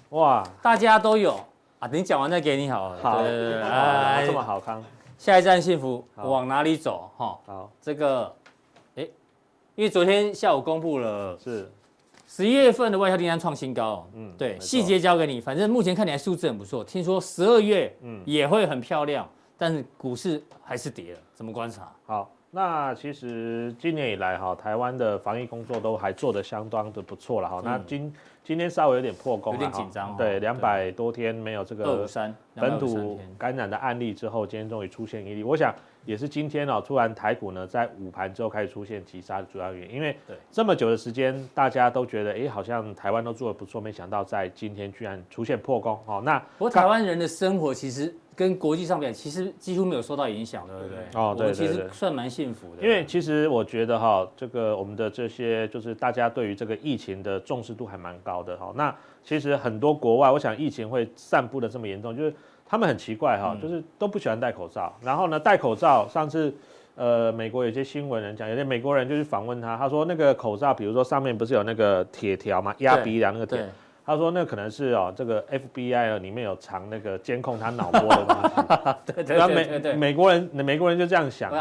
[0.09, 1.35] 哇，大家都有
[1.77, 2.97] 啊，等你讲完再给你好了。
[3.03, 4.83] 好，对对对，哎，这么好康。
[5.19, 7.11] 下一站幸福往哪里走？
[7.17, 8.33] 哈，好，这个。
[9.75, 11.67] 因为昨天下午公布了是
[12.27, 15.41] 十一月份的外销订单创新高，嗯，对，细节交给你。
[15.41, 21.91] 反正目前看起来数字很不错，听说十二月嗯也会很漂亮，但是股市还是跌了，怎么观察？
[22.05, 27.59] 好，那其实今年以来哈，台湾的防疫工作都还做得相当的不错了哈。
[27.65, 32.07] 那今今天稍微有点破功，有点紧张，对，两百多天没有这个
[32.53, 35.73] 本土感染的案例之后，今天终于出现一例，我想。
[36.05, 40.15] 也是今天哦，突然台股呢在午盘之后开始出现急杀的主要原因，因为
[40.51, 46.21] 这么久的时间，大家都觉得哎，好像台湾都做的不错，没想到在今天居然出现破功哦。
[46.25, 50.97] 那不过台湾人的生活其实跟国际上面其实几乎没有受到影响，对不对？
[51.13, 52.83] 哦，对，其实算蛮幸福的。
[52.83, 58.73] 因为其实我觉得哈，这个我们的这些就是大家对于这个疫情的重视度还蛮高的哈。
[58.75, 62.33] 那其实很多国外，我想疫情会散布的这么严重，就是。
[62.73, 64.91] 他们很奇怪哈，就是都不喜欢戴口罩。
[64.99, 66.51] 然后呢，戴口罩，上次，
[66.95, 73.63] 呃，美国有些新闻人讲，有些美国人就去访问他，他说那个口罩，比如说上面不是有那个铁条嘛，压鼻梁那个铁，
[74.03, 78.95] 他说那可能是哦，这个 FBI 里面有藏那个监控他脑波的东西。
[79.13, 81.51] 对对对对，美国人，美国人就这样想。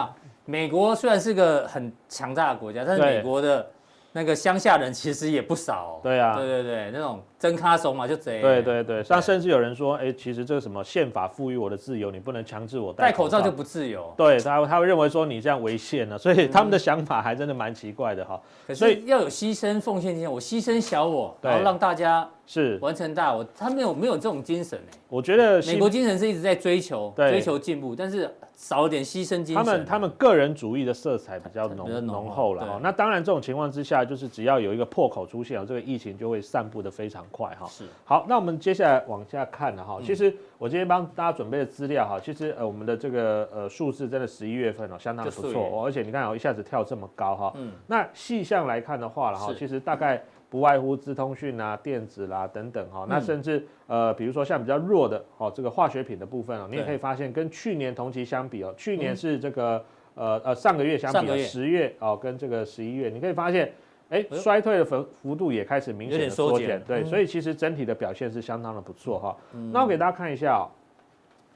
[0.46, 3.66] 美国虽然是个很强大的国家，但是美国的。
[4.14, 8.42] 那个乡下人其实也不少，对啊，对对对，那种真卡怂嘛，就贼。
[8.42, 14.12] 对对对，像甚至有人说，哎，其实这个什么宪法赋予我的自由，你不能强制我戴口罩就不自由。
[14.16, 18.38] 对他，他会认为说你这样违宪了，所以他们的想法还真的蛮奇怪的哈。
[18.74, 24.98] 所以要有牺牲奉献精神，我牺牲小我，然后让大家是完成大我，他没有没有这种精神哎。
[25.08, 28.30] 我觉得美国精神是一直在追求追求进步，但是。
[28.62, 32.78] 少了点牺牲精神，他们他们个人主义的色彩比较浓浓厚了哈。
[32.80, 37.66] 那当然，这种情况之下，就是只要有一个破口出现，这个疫情就会散布的非常快哈。
[37.66, 37.84] 是。
[38.04, 39.98] 好，那我们接下来往下看了哈。
[40.04, 47.52] 其实我今天帮大家准备的资料哈，其实呃我们的这个呃数字真的十一月份哦相当不错，而且你看哦一下子跳这么高哈。
[47.56, 47.72] 嗯。
[47.88, 50.22] 那细项来看的话了哈，其实大概。
[50.52, 59.82] 不外乎资通讯啊、电子啦、啊、等等哈，那甚至呃，比如说像比较弱的哦，这个化学品的部分哦，你也可以发现跟去年同期相比哦，去年是这个
[60.14, 63.72] 呃呃上个月相比，十月哦跟这个十一月，你可以发现
[64.10, 69.34] 哎衰退的幅幅度也开始明显的缩减，对，所以其实整体的表现是相当的不错哈。
[69.72, 70.68] 那我给大家看一下哦，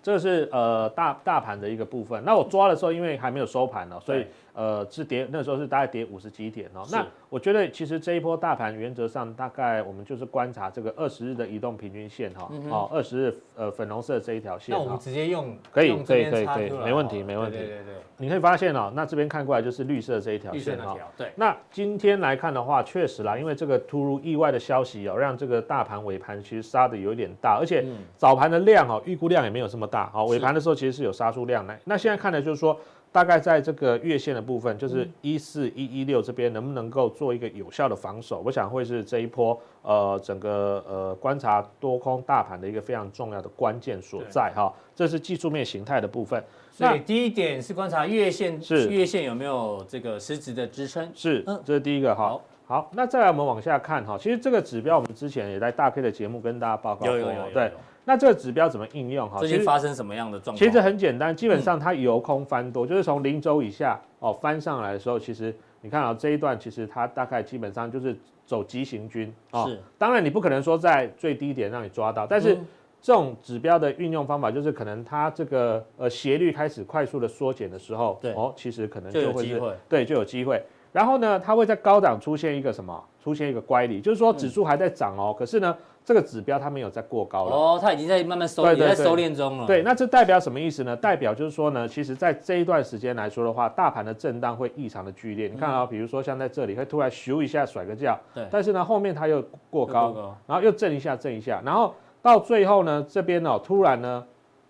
[0.02, 4.24] 这是呃大大盘的一个部分，那我抓的时候因为还没有收盘呢，所以。
[4.56, 6.82] 呃，是跌，那时候是大概跌五十几点哦。
[6.90, 14.74] 那我觉得其实这一波大盘原则上大概我们就是观察这个二十日的移动平均线哈，哦，二十日呃粉红色这一条线。
[14.74, 17.58] 那我们直接用可以可以可以可以，没问题没问题。
[17.58, 17.94] 对对对。
[18.16, 20.96] 你可以发现哦，那这边看过来就是绿色这一条线哈。
[21.18, 21.30] 对。
[21.36, 27.84] 那今天来看的话，确实啦，因为这个突如意外的消息哦，让这个大盘尾盘其实杀的有点大，而且
[28.16, 31.78] 早盘的量哦，预估量也没有这么大哦，尾盘的时候其实是有杀出量来。
[31.84, 32.80] 那现在看的就是说。
[33.12, 38.42] 大概在这个月线的部分，就是一四一一六这边，能不能够做一个有效的防守？
[38.44, 44.70] 我想会是这一波呃整个呃观察多空大盘的一个非常重要的关键所在哈。
[44.94, 46.42] 这是技术面形态的部分。
[46.70, 51.10] 所以第一点是观察月线，是月线有没有这个实质的支撑？
[51.14, 52.38] 是，嗯，这是第一个哈。
[52.66, 54.18] 好，那再来我们往下看哈。
[54.18, 57.72] 其实这个指标我们之前也在大 K 的节目跟大家报告过，有有有，对。
[58.08, 59.40] 那这个指标怎么应用哈？
[59.40, 60.58] 最近发生什么样的状况？
[60.58, 68.16] 其实很简单，基本上它由空翻多，嗯、就是从零轴以下哦翻上来的时候，其实你看啊这一段，其实它大概基本上就是
[68.46, 69.66] 走急行军啊。
[69.66, 72.56] 是，当然你不可能说在最低点让你抓到，但是
[73.02, 80.62] 这种指标的运用方法就是可能它这个呃斜率开始快速的缩减的时候，对哦，其实可能就会是对就有机会。
[80.92, 83.04] 然后呢，它会在高档出现一个什么？
[83.20, 85.76] 出现一个乖离，就是说指数还在涨哦，可是呢。
[86.06, 89.66] 这个指标它没有再过高了哦，它已经在慢慢收，对对对，在收敛中了。
[89.66, 90.94] 对，那这代表什么意思呢？
[90.94, 95.48] 代表就是说呢，其实在这一段时间来说的话，大盘的震荡会异常的剧烈。
[95.48, 101.92] 嗯、你看啊，比如说像在这里会突然咻一下甩个轿，对，但是呢后面它又过高，过高然后又震一下震一下，然后
[102.22, 104.24] 到最后呢这边哦突然呢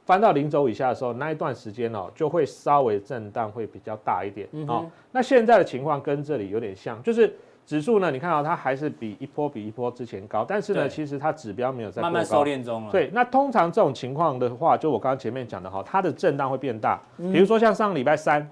[0.06, 4.86] 翻到零轴以下的时候，那一段时间哦就会稍微震荡会比较大一点、嗯、哦。
[5.12, 7.36] 那现在的情况跟这里有点像，就是。
[7.66, 12.92] 指数呢，你看到它还是比一波比一波之前高，但是呢，其实它指标没有在慢慢收敛中了。
[12.92, 17.00] 对，那通常这种情况的话，就我刚刚前面讲的哈，它的震荡会变大。
[17.16, 18.48] 比如说像上个礼拜三，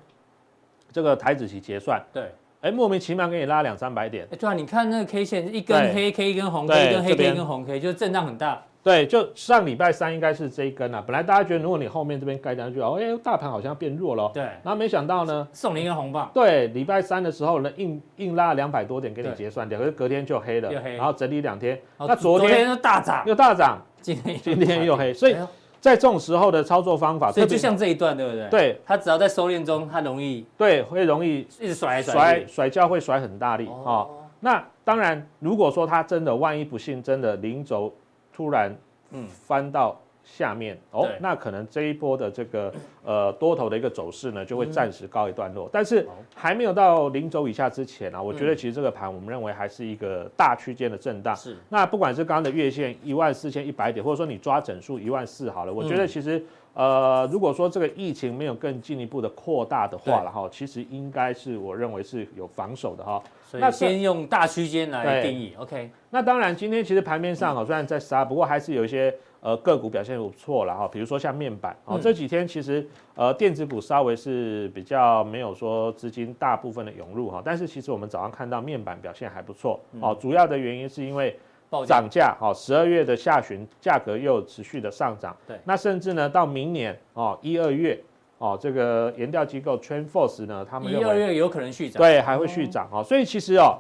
[0.91, 2.29] 这个台子期结算，对，
[2.61, 4.27] 哎，莫名其妙给你拉两三百点。
[4.33, 8.61] 哎，对啊，你看那个 K 线，一根黑 K，一根红 K，一根黑 K，一根红 K，就是震荡很大。
[8.85, 11.03] 对，就上礼拜三应该是这一根啊。
[11.05, 14.31] 本来大家觉得，如果你后面这边盖单，就，哦，哎，大盘好像变弱了。
[14.35, 14.43] 对。
[14.43, 16.31] 然后没想到呢，送你一根红棒。
[16.35, 20.69] 对，礼拜三的时候呢，硬硬拉两百多点给你结算掉，可是隔天就黑了。
[20.85, 20.97] 黑。
[20.97, 25.35] 然后整理两天，那昨天又大涨，又大涨，今天今天又黑，所以。
[25.81, 28.49] 在这种时候的操作方法，所以就像这一段，对不对？
[28.49, 34.11] 对，它只要在收敛中，它容易对，会容易一直甩甩甩甩跤，会甩很大力啊、哦。
[34.41, 37.95] 那当然，如果说它真的万一不幸真的零轴
[38.35, 38.75] 突然
[39.11, 39.97] 嗯翻到。
[40.27, 42.73] 下面哦，那可能这一波的这个
[43.05, 45.69] 呃多头的一个走势呢，就会暂时告一段落。
[45.71, 51.37] 但是还没有到零轴以下之前啊，我觉得其实这个盘我们认为还是一个大区间的震荡。
[51.37, 51.59] 是。
[51.69, 56.43] 那不管是刚刚的月线一万四千一百点，或者说你抓整数一万四好了，我觉得其实
[56.73, 63.23] 呃，如果说这个疫情没有更进一步的扩大的话了哈，其实应该是我认为是有防守的哈。
[63.61, 65.91] 那先用大区间来定义，OK。
[66.11, 69.15] 那当然，今天其实盘面上哦，虽然在杀，不过还是有一些。
[69.45, 81.39] 呃，个股表现不错了哈，比如说像面板哦，这几天其实呃电子股稍微是比较没有说资金大部分的涌入哈，但是其实我们早上看到面板表现还不错哦，主要的原因是因为
[81.87, 88.01] 涨价哈，十二月的下旬价格又持续的上涨，对，那甚至呢到明年哦一二月
[88.39, 93.79] 哦这个研调机构 TrendForce 呢，他们一二月有可能续涨，对，还会续涨哦，所以其实哦，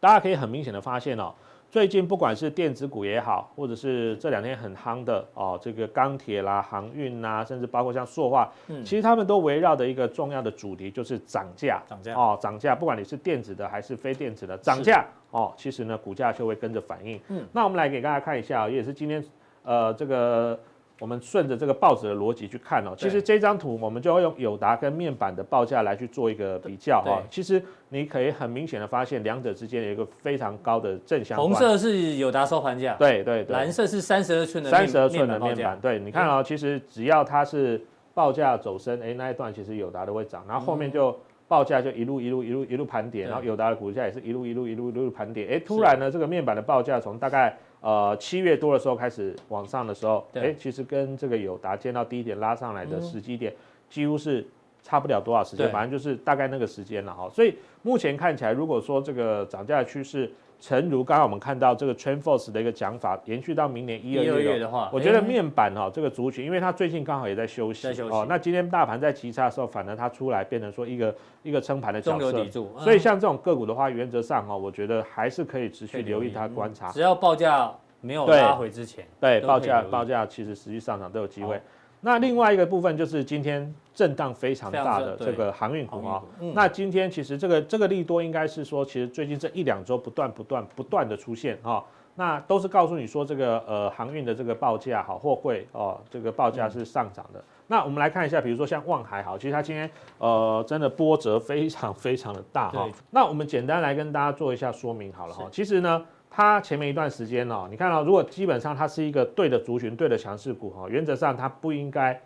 [0.00, 1.32] 大家可以很明显的发现哦。
[1.70, 17.18] 最近不管是电子股也好，或者是这两天很夯的哦，这个钢铁啦、航运呐，甚至包括像塑化，嗯，其实他们都围绕的一个重要的主题就是涨价，涨价哦，涨价，不管你是电子的还是非电子的，涨价哦，其实呢，股价就会跟着反应。
[17.28, 19.24] 嗯，那我们来给大家看一下，也是今天
[19.62, 20.60] 呃这个。
[21.02, 27.20] 我们顺着这个报纸的逻辑去看哦，其实这张图我们就要用友达跟面板的报价来去做一个比较哈。
[27.28, 31.48] 其实你可以很明显的发现，两者之间有一个非常高的正相关。
[31.48, 33.52] 红色是友达收盘价，对对对。
[33.52, 37.84] 蓝色是三十二寸的三十二寸的面板，对，你看哦，其实只要它是
[38.14, 47.58] 报价走升，哎，那一段其实友达都会涨，然后后面就报价就一路一路一路一路盘点，然后友达的股价也是一路一路一路一路盘点，哎，突然呢，这个面板的报价从大概。
[47.82, 53.52] 呃，七月多的时候开始往上的时候，哎，其实跟这个友达见到低点拉上来的时机点，
[53.90, 54.46] 几乎是
[54.82, 57.28] 差不了多少时间，反正就是大概那个时间了哈。
[57.28, 60.30] 所以目前看起来，如果说这个涨价的趋势，
[60.62, 72.44] 诚如刚刚我们看到这个 TrendForce 的一个讲法，延续到明年一二月的话，我觉得面板哈这个族群，因为它最近刚好也在休息，哦，那今天大盘在急差的时候，反而它出来变成说一个一个撑盘的角色，
[72.78, 81.60] 所以像这种个股的话，原则上哈，我觉得还是可以持续留意它观察，只要报价没有拉回之前，对，对报价报价其实实际上涨都有机会。
[82.04, 86.20] 那另外一个部分就是今天震荡非常大的这个航运股啊。
[86.52, 91.82] 那今天其实这个这个利多应该是说，其实最近这一两周不断不断不断的出现啊。
[92.14, 97.38] 那都是告诉你说这个呃航运的这个报价好货柜哦，这个报价是上涨的。
[97.38, 99.88] 嗯、那我们来看一下，比如说像望海好，其实它今天
[100.18, 102.86] 呃真的波折非常非常的大哈。
[103.12, 105.48] 那我们简单来跟大家做一下说明好了哈。
[105.52, 106.04] 其实呢。
[106.34, 112.18] 它前面一段时间哦，你看到如果基本上它是一个对的族群、对的强势股哈，原则上它不应该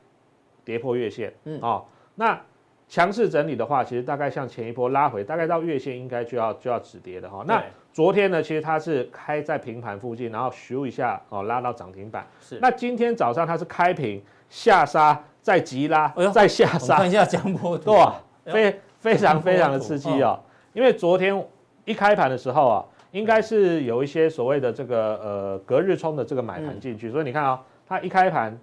[0.64, 2.40] 跌破月线，嗯哦，那
[2.88, 7.42] 强势整理的话，其实大概像前一波拉回，大概到月线应该就要就要止跌的哈。
[7.48, 7.60] 那
[7.92, 12.24] 昨天呢，其实它是开在平盘附近，然后咻一下哦拉到涨停板。
[12.40, 12.60] 是。
[12.62, 16.98] 那今天早上它是开平下杀，再急拉，再下杀。
[16.98, 18.14] 看一下江波图，哇，
[18.44, 20.38] 非非常非常的刺激哦，
[20.72, 21.44] 因为昨天
[21.84, 22.84] 一开盘的时候啊。
[23.12, 28.58] 应该是有一些所谓的这个呃隔日冲的这个买盘进去，所以你看啊，它一开盘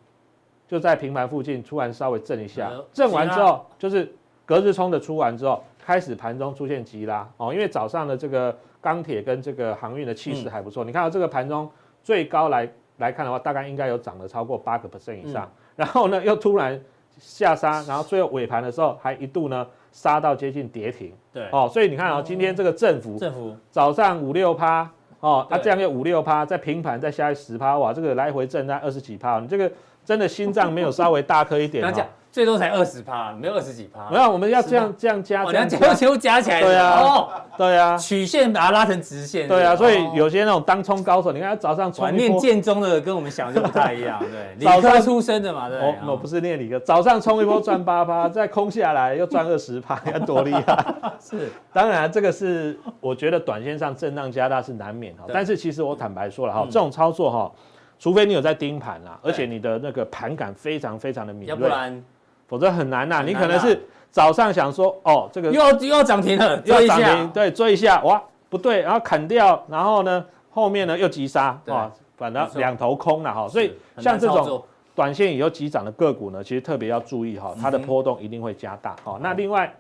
[0.67, 4.13] 就在平盘附近突然稍微震一下，震完之后就是
[4.45, 11.69] 隔日冲的出完之后，开始盘中出现急拉哦，因为早上的这个钢铁跟这个航运的气势还不错，你看到这个盘中
[12.03, 16.79] 最高来来看的话，大概应该有涨了超过八个 percent 以上，然后呢又突然
[17.17, 19.67] 下杀，然后最后尾盘的时候还一度呢。
[19.93, 21.47] 杀到接近跌停，对。
[21.53, 24.89] 哦，所以你看哦，今天这个振幅，振幅早上五六趴
[25.21, 29.71] 哦，它这样又五六趴，再平盘再下来十趴，哇，这个来回震在二十几趴，你这个
[30.03, 32.06] 真的心脏没有稍微大颗一点哦。
[32.34, 34.10] 最多才二十趴，没有二十几趴。
[34.10, 36.62] 没有，我们要这样这样加，两条球加起来。
[36.62, 39.48] 对啊，对啊，曲线把它拉成直线。
[39.48, 42.12] 对啊，所以有些那种当冲高手，你看他早上冲。
[42.17, 45.80] 念建中的跟我们想的就不太一样，对， 理科出身的嘛，对。
[45.80, 50.86] 哦，我不是念理科，早上冲一波赚八趴， 再空下来又赚二十趴，要多厉害。
[51.22, 57.52] 是，当然这个是我觉得短线上震荡加大是难免哈，但是其实我坦白说了哈，这种操作哈，
[58.00, 62.04] 除非你有在盯盘啦，而且你的那个盘感非常非常的敏锐，要不然。
[62.47, 63.23] 否则很难呐。
[63.25, 73.47] 你可能是早上想说，哦，这个又又要涨停了，又要涨停，对，追一下，哇，不对，然后砍掉，然后呢，后面呢又急杀，啊，反正两头空了哈。
[73.47, 74.63] 所以像这种
[74.95, 78.95] 短线以后急涨的个股呢，其实特别要注意哈，它的波动一定会加大。
[79.03, 79.73] 好，那另外。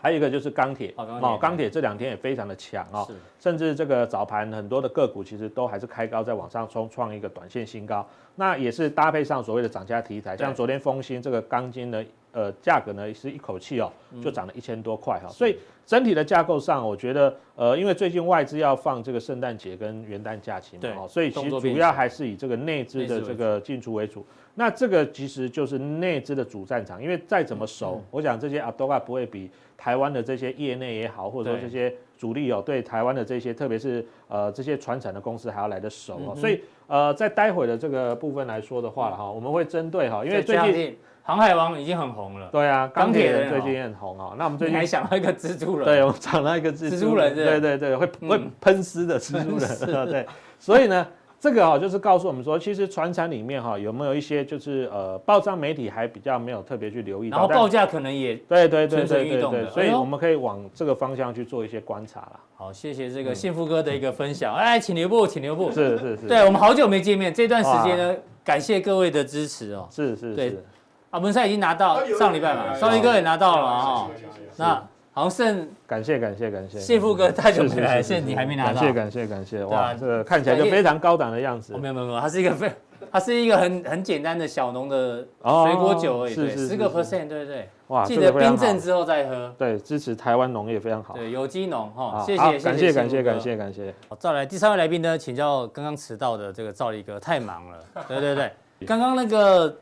[0.00, 3.06] 还有一个就是钢铁，哦，钢铁这两天也非常的强哦，
[3.40, 8.06] 甚至这个早盘很多的个股其实都还是开高，在往上冲，创一个短线新高。
[8.36, 24.24] 那也是搭配上所谓的涨价题材，像昨天丰兴这个钢筋呢，呃，价格呢是一口气哦就涨了一千多块哈，所以整体的架构上，我觉得呃，因为最近外资要放这个圣诞节跟元旦假期嘛，哦，所以其实主要还是以这个内资的这个进出为主。
[24.54, 36.34] 那这个其实就是内资的主战场，因为再怎么熟，我想这些阿多亚不会比台湾的这些业内也好，或者说这些主力哦，对台湾的这些，特别是呃这些传产的公司还要来得熟哦。
[36.36, 44.34] 所以呃，在待会的这个部分来说的话哈，我们会针对哈，因为最近航海王已经很红了，对啊，钢铁人最近也很红啊。
[44.36, 50.26] 那我们最近还想到一个蜘蛛人，对，我们想到一个蜘蛛人，对对对，会会喷丝的蜘蛛人， 对，
[50.58, 51.06] 所以呢。
[51.40, 62.40] 这个哈就是告诉我们说，其实船产里面哈有没有一些就是呃报章媒体还比较没有特别去留意，然后报价可能也对对对对对对，所以我们可以往这个方向去做一些观察啦。
[62.56, 64.52] 好，谢谢这个幸福哥的一个分享。
[64.52, 65.70] 哎，请留步，请留步。
[65.70, 69.86] 是是是，对我们好久没见面，这段时间呢，感谢各位的支持哦。
[69.92, 70.64] 是是是，
[71.10, 74.08] 啊，文赛已经拿到上礼拜嘛，少一哥也拿到了啊。
[74.56, 74.82] 那。
[75.18, 81.76] 好像剩感谢感谢感谢，幸福哥太久没来，现在你还没拿到，感谢感谢感谢，哇，这个看起来就非常高档的样子。
[81.76, 82.70] 没有没有没有，它是一个非，
[83.10, 93.92] 它是一个很很简单的小农的水果酒而已，对，十个 percent，对对哇，记得冰镇之后再喝，对，支持台湾农业非常好，对，有机农哈，谢谢，感谢感谢感谢感谢。
[94.08, 98.52] 好，再来第三位来宾呢，请教刚刚迟到的这个赵力哥，太忙了， 对对对，
[98.86, 99.76] 刚刚那个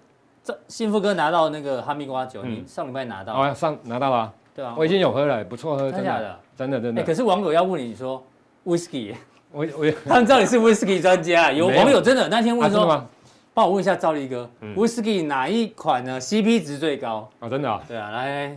[0.67, 4.33] 幸福哥拿到那个哈密瓜酒，你上礼拜拿到，哦，上拿到了。
[4.57, 7.03] 对啊，我已经有喝了，不错喝，真的，真的真的。
[7.03, 8.25] 可是网友要问你说
[8.65, 9.15] ，whisky，
[9.53, 13.07] 我我 他们知道你是 whisky 专家，有网友真的那天问说，
[13.53, 17.29] 帮我问一下赵力哥，whisky 哪一款呢？CP 值最高？
[17.39, 17.81] 啊，真的？
[17.87, 18.57] 对啊，来，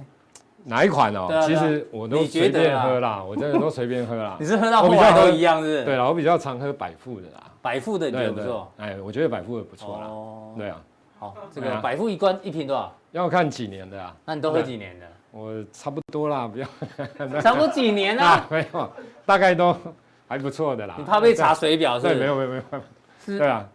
[0.63, 1.27] 哪一款哦？
[1.45, 4.38] 其实我都随便喝啦，我真的都随便喝啦。
[4.39, 5.83] 你是喝到后来都一样是？
[5.83, 7.43] 对了，我比较常喝百富的啦。
[7.62, 8.71] 百富的你觉得不错？
[8.77, 10.07] 哎，我觉得百富的不错啦。
[10.07, 10.81] 哦，对啊。
[11.19, 12.95] 好，这个百富一罐一瓶多少？
[13.12, 14.15] 要看几年的啊？
[14.23, 15.05] 那你都喝几年的？
[15.32, 16.68] 我差不多啦，不要，
[17.42, 18.46] 差不多几年啦？
[18.50, 18.92] 没有，
[19.26, 19.76] 大概都
[20.28, 20.96] 还不错的啦。
[20.98, 22.08] 你怕被查水表是？
[22.08, 23.38] 对，没有没有没有。
[23.38, 23.68] 对啊，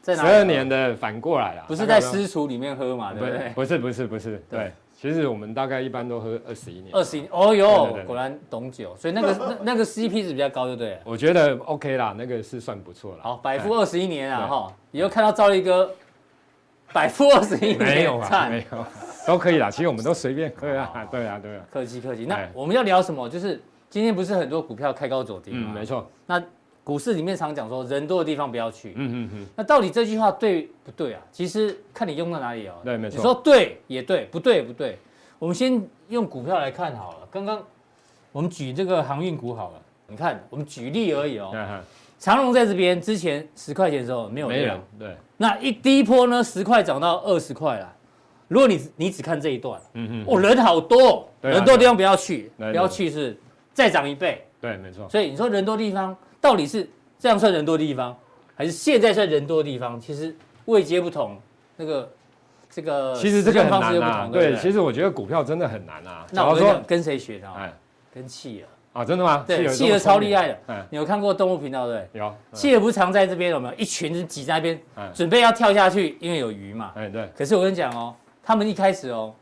[0.00, 1.64] 在十二年的反过来啦。
[1.66, 3.12] 不是在私厨里面喝嘛？
[3.12, 3.52] 对不对？
[3.54, 6.90] 不是不是不是，对，其实我们大概一般都喝二十一年。
[6.92, 10.98] 二十一，哦哟，果然懂酒，所以那个 那那个 CP 值比较高，对不对？
[11.04, 13.22] 我觉得 OK 啦，那个是算不错了。
[13.22, 15.90] 好，百富二十一年啊哈，以后看到赵立哥。
[16.92, 18.84] 百富二十一年没有啊，没有，
[19.26, 19.70] 都可以啦。
[19.70, 21.64] 其实我们都随便喝啊，对啊，对啊。
[21.70, 22.26] 客气客气。
[22.26, 23.28] 那我们要聊什么？
[23.28, 25.72] 就是今天不是很多股票开高走低吗？
[25.74, 26.08] 没错。
[26.26, 26.42] 那
[26.82, 28.94] 股市里面常讲说，人多的地方不要去。
[28.96, 29.46] 嗯嗯嗯。
[29.56, 31.20] 那到底这句话对不对啊？
[31.30, 32.74] 其实看你用到哪里哦。
[32.82, 33.16] 对，没错。
[33.16, 34.98] 你说对也对，不对不对。
[35.38, 37.28] 我们先用股票来看好了。
[37.30, 37.62] 刚刚
[38.32, 39.82] 我们举这个航运股好了。
[40.08, 41.52] 你看，我们举例而已哦。
[42.18, 45.16] 长荣在这边之前十块钱的时候没有没有对。
[45.38, 47.90] 那一第一波呢，十块涨到二十块了。
[48.50, 53.38] 如果你你只看这一段，嗯嗯，哦，人好多，人多的地方不要去，不要去是
[53.72, 54.44] 再涨一倍。
[54.60, 55.08] 对，没错。
[55.08, 58.16] 所以你说人多地方到底是这样算人多地方，
[58.56, 60.00] 还是现在算人多地方？
[60.00, 60.34] 其实
[60.64, 61.38] 位阶不同，
[61.76, 62.10] 那个
[62.68, 64.28] 这个其实这个很难啊。
[64.32, 66.26] 对，其实我觉得股票真的很难啊。
[66.32, 67.48] 那我说跟谁学的？
[67.52, 67.72] 哎，
[68.12, 68.66] 跟企鹅。
[68.92, 69.44] 啊，真的吗？
[69.46, 70.58] 对，企鹅超厉害的。
[70.66, 72.08] 嗯，你有看过动物频道对？
[72.12, 72.34] 有。
[72.52, 73.74] 企鹅不常在这边有没有？
[73.76, 74.80] 一群人挤在那边，
[75.14, 76.90] 准备要跳下去，因为有鱼嘛。
[76.96, 77.30] 哎，对。
[77.38, 79.32] 可是我跟你讲哦，他们一开始哦，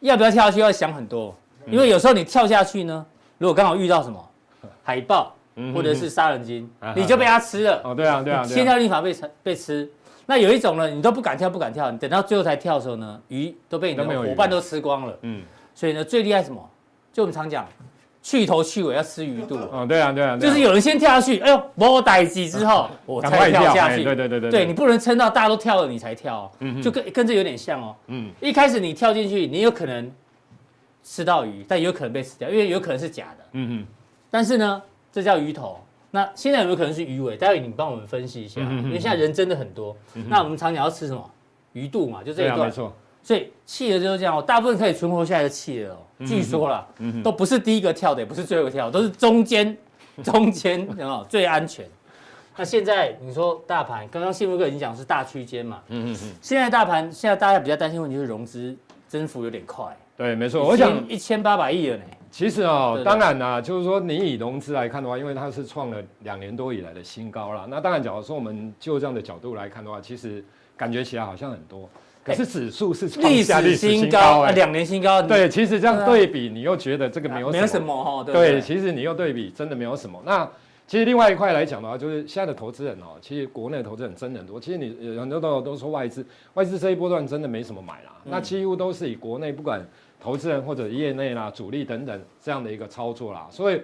[0.00, 1.34] 要不要跳下去要想很多，
[1.66, 3.04] 因为有时候你跳下去呢，
[3.38, 4.30] 如果刚好遇到什么
[4.84, 5.34] 海豹
[5.74, 7.80] 或者是杀人鲸，你就被它吃了。
[7.84, 8.44] 哦，对啊，对啊。
[8.44, 9.90] 先跳立马被吃被吃。
[10.26, 15.18] 那有一种呢，你都不敢跳，不敢跳，你等到最后才跳的时候呢，鱼都被你的伙伴都吃光了。
[15.22, 15.42] 嗯。
[15.74, 16.70] 所以呢，最厉害什么？
[17.12, 17.66] 就我们常讲。
[18.22, 19.56] 去头去尾要吃鱼肚。
[19.70, 24.02] 哦，对啊，对啊，就是有人先跳下去，哎呦，我逮几之后，我才跳下去。
[24.04, 27.94] 对对对对，对你不能撑到大家都跳了你才跳，嗯，就跟跟这有点像哦。
[28.08, 30.10] 嗯，一开始你跳进去，你有可能
[31.02, 33.44] 吃到鱼，但也有可能被吃掉，因为有可能是假的。
[33.52, 33.86] 嗯哼。
[34.30, 35.78] 但是呢，这叫鱼头。
[36.10, 37.36] 那现在有没有可能是鱼尾？
[37.36, 39.96] 待会你帮我们分析一下，因为现在人真的很多。
[40.28, 41.30] 那我们常讲要吃什么？
[41.74, 42.60] 鱼肚嘛，就这一段。
[42.60, 42.92] 没错。
[43.22, 46.86] 所以企鹅就是这样哦，大部分可以存活下来的企鹅哦，据说啦，
[47.22, 49.76] 都不是第一个跳的，也不是最后一个跳，都是中间
[50.24, 50.88] 中间，
[51.28, 51.84] 最安全。
[52.56, 56.32] 那现在你说大盘，刚刚信福哥已经讲是大区间嘛，嗯嗯嗯。
[56.42, 59.84] 现在大盘现在大家比较担心问题是融资增幅有点快。
[60.16, 62.02] 对，没错，我想一千八百亿了呢。
[62.32, 67.64] 其实哦，对对当然啦，就是说你以融资来看的话，因为它是创了两年多以来的新高啦。
[67.68, 70.44] 那当然，假如说我们就这样的角度来看的话，其实
[70.76, 71.88] 感觉起来好像很多。
[72.28, 75.22] 可是指数是历史新高，两年新高。
[75.22, 78.22] 对，其实这样对比，你又觉得这个没有没有什么哈。
[78.22, 80.22] 对，其实你又对比，真的没有什么。
[80.24, 80.48] 那
[80.86, 84.60] 其实另外一块来讲的话，就是现在的投资人哦，其实国内的投资人真的很多。
[84.60, 86.24] 其实你很多都都说外资，
[86.54, 88.12] 外资这一波段真的没什么买啦。
[88.24, 89.80] 那几乎都是以国内不管
[90.20, 93.48] 投资人或者业内啦、主力等等这样的一个操作啦。
[93.50, 93.80] 所以。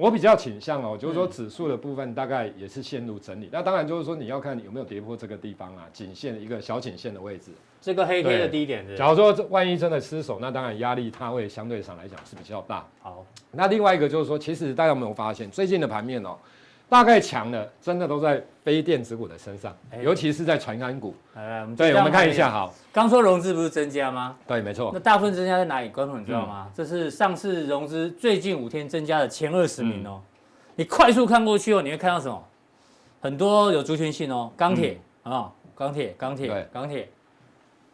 [0.00, 3.50] 我比较倾向哦，就是说指数的部分大概也是陷入整理。
[3.52, 7.50] 那当然就是说你要看有没有跌破这个地方啊，颈线一个小颈线的位置，
[7.82, 8.82] 这个黑黑的低点。
[8.96, 12.82] 假如说这万一真的失守，那当然压力它会相对上来讲是比较大。
[13.02, 16.34] 好，那另外一个就是说，其实大家有没有发现最近的盘面哦？
[16.90, 21.14] 大概强的，真的都在非电子股的身上，尤其是在传产股。
[21.36, 22.74] 哎，对，我们看一下，好。
[22.92, 24.36] 刚说融资不是增加吗？
[24.44, 24.90] 对，没错。
[24.92, 25.88] 那大部分增加在哪里？
[25.88, 26.68] 观众你知道吗？
[26.74, 30.20] 这是上市融资最近五天增加的前二十名哦。
[30.74, 32.42] 你快速看过去哦，你会看到什么？
[33.20, 37.08] 很多有族群性哦，钢铁啊，钢铁，钢铁，钢铁。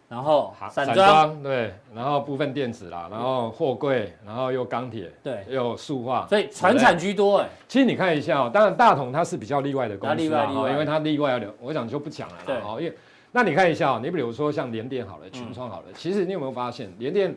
[0.09, 7.49] 然后散装，对，然后部分电子啦，然后货柜，然后又钢铁，对，又塑化，所以船产居多哎。
[7.67, 12.61] 其实你看一下哦，当然大同它是比较例外的公司啊，因为它例外要留，我想就不讲了啦。
[12.63, 12.97] 好，因为
[13.33, 17.35] 那你看一下哦，你比如说像联电好了，群创好了，其实你有没有发现联电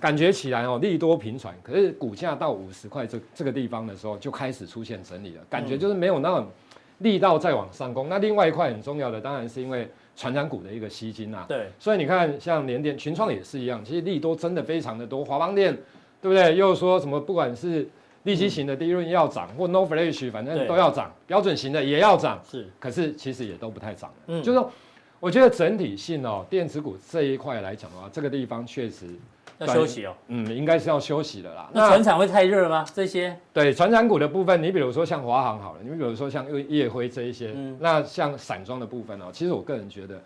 [0.00, 6.48] 感觉起来哦利多频传，可是股价到五十块这这个地方的时候就开始出现整理了，感觉就是没有那种
[6.98, 8.08] 力道再往上攻。
[8.08, 9.88] 那另外一块很重要的当然是因为。
[10.16, 15.24] 传染股的一个吸金啊，对，所以你看，像联电、群创也是一样，其实利多真的非常的多。
[15.24, 15.74] 华邦电，
[16.20, 16.54] 对不对？
[16.56, 17.88] 又说什么，不管是
[18.24, 22.68] 利基型的利润要涨，或 NOR Flash，反正都要涨，标准型的也要涨，是。
[22.78, 24.70] 可是其实也都不太涨，嗯，就是说，
[25.20, 29.06] 我觉得整体性哦，电子股这一块来讲的话，这个地方确实。
[29.60, 31.68] 要休息哦，嗯，应该是要休息的啦。
[31.72, 32.84] 那船厂会太热吗？
[32.94, 40.20] 这些对船厂股的部分，你比如说像华航好了，你比如说像夜辉这一些，嗯，那像散装的部分哦，其实我个人觉得，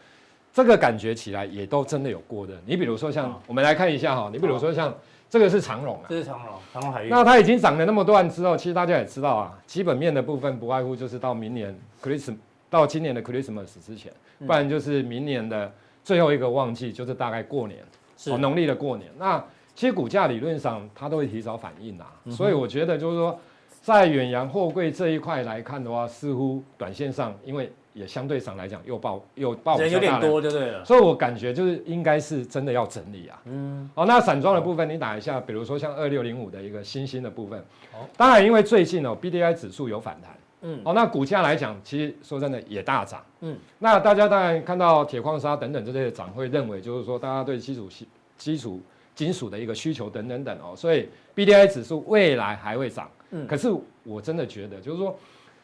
[0.53, 2.55] 这个感觉起来也都真的有过的。
[2.64, 4.95] 你比如说像我们来看一下哈，你比如说像
[5.28, 7.11] 这个是长荣啊，这是长荣，长荣海运。
[7.11, 12.37] 那它已经涨了那么段之后，其实大家也知道啊，基本面的部分不外乎就是到明年 Christmas
[12.70, 14.12] 到今年的 Christmas 之前，
[14.47, 15.72] 不然就是明年的
[16.05, 17.80] 最后一个旺季，就是大概过年。
[18.16, 18.36] 是。
[18.38, 19.42] 农历的过年，那
[19.74, 23.38] 其实股价理论上它都会提早反应啦，嗯、所以我觉得就是说，
[23.80, 33.40] 在远洋货柜这一块来看的话，似乎短线上，因为也相对上来讲又爆又爆人有点多就对了，所以我感觉就是应该是真的要整理啊。
[33.44, 37.58] 嗯，哦，那散装的部分你打一下，比如说像二六零五的一个新兴的部分，
[37.92, 40.36] 哦，当然因为最近哦 B D I 指数有反弹，
[40.66, 48.08] 嗯，哦，那股价来讲，其实说真的也大涨，嗯，那大家当然看到铁矿砂等等这些涨，会认为就是说大家对基础基
[48.38, 48.80] 基础
[49.14, 53.10] 金属的一个需求等等等哦，所以 B D I 指数未来还会涨。
[53.30, 53.70] 嗯，可是
[54.04, 55.14] 我真的觉得，就是说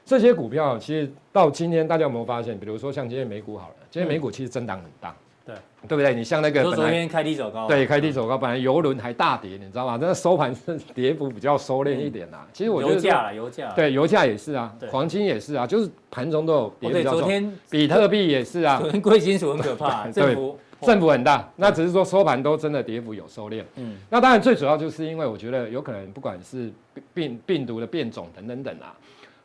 [0.05, 2.59] 这些股票其实到今天，大家有没有发现？
[2.59, 5.55] 比如说像今天美股好了，今天美股其实震荡很大，对，
[5.89, 6.15] 对不对？
[6.15, 9.99] 你像那个昨天开低走高，对，开低走高，本来油轮还大跌，你知道吗？
[9.99, 12.39] 这收盘是跌幅比较收敛一点呐。
[12.53, 17.21] 其实我觉得油价油价，对，油价也是啊，黄金也是啊，就是盘中都有跌比较重。
[17.21, 20.59] 昨天比特币也是啊，昨天贵金属很可怕，政府。
[20.83, 23.63] 振幅很大，那只是说收盘都真的跌幅有收敛。
[23.77, 26.73] 嗯，那当然最主要就是因为我觉得有可能不管是
[27.13, 28.97] 病病毒的变种等等等啊，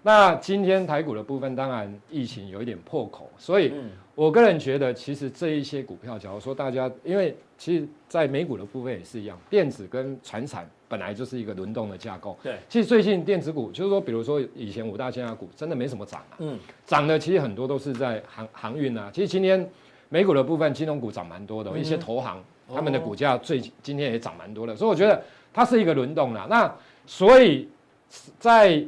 [0.05, 3.73] 那今天台股的部分当然疫情有一点破口，所以
[4.13, 12.37] 我个人觉得其实这一些股票，假如说大家因为其实在美股的部分也是一样，电子跟船产本来就是一个轮动的架构。
[12.43, 19.67] 对，其实最近电子股就是说，比如说以前五大尖牙股真的没什么涨啊，嗯，涨的其实很多都是在航航运啊，其实今天。
[20.07, 22.41] 美股的部分，金融股涨蛮多的，一些投行
[22.73, 25.19] 他们的股价最今天也涨蛮多的，所以我觉得
[25.51, 26.45] 它是一个轮动啦。
[26.47, 26.71] 那
[27.07, 27.67] 所以
[28.39, 28.85] 在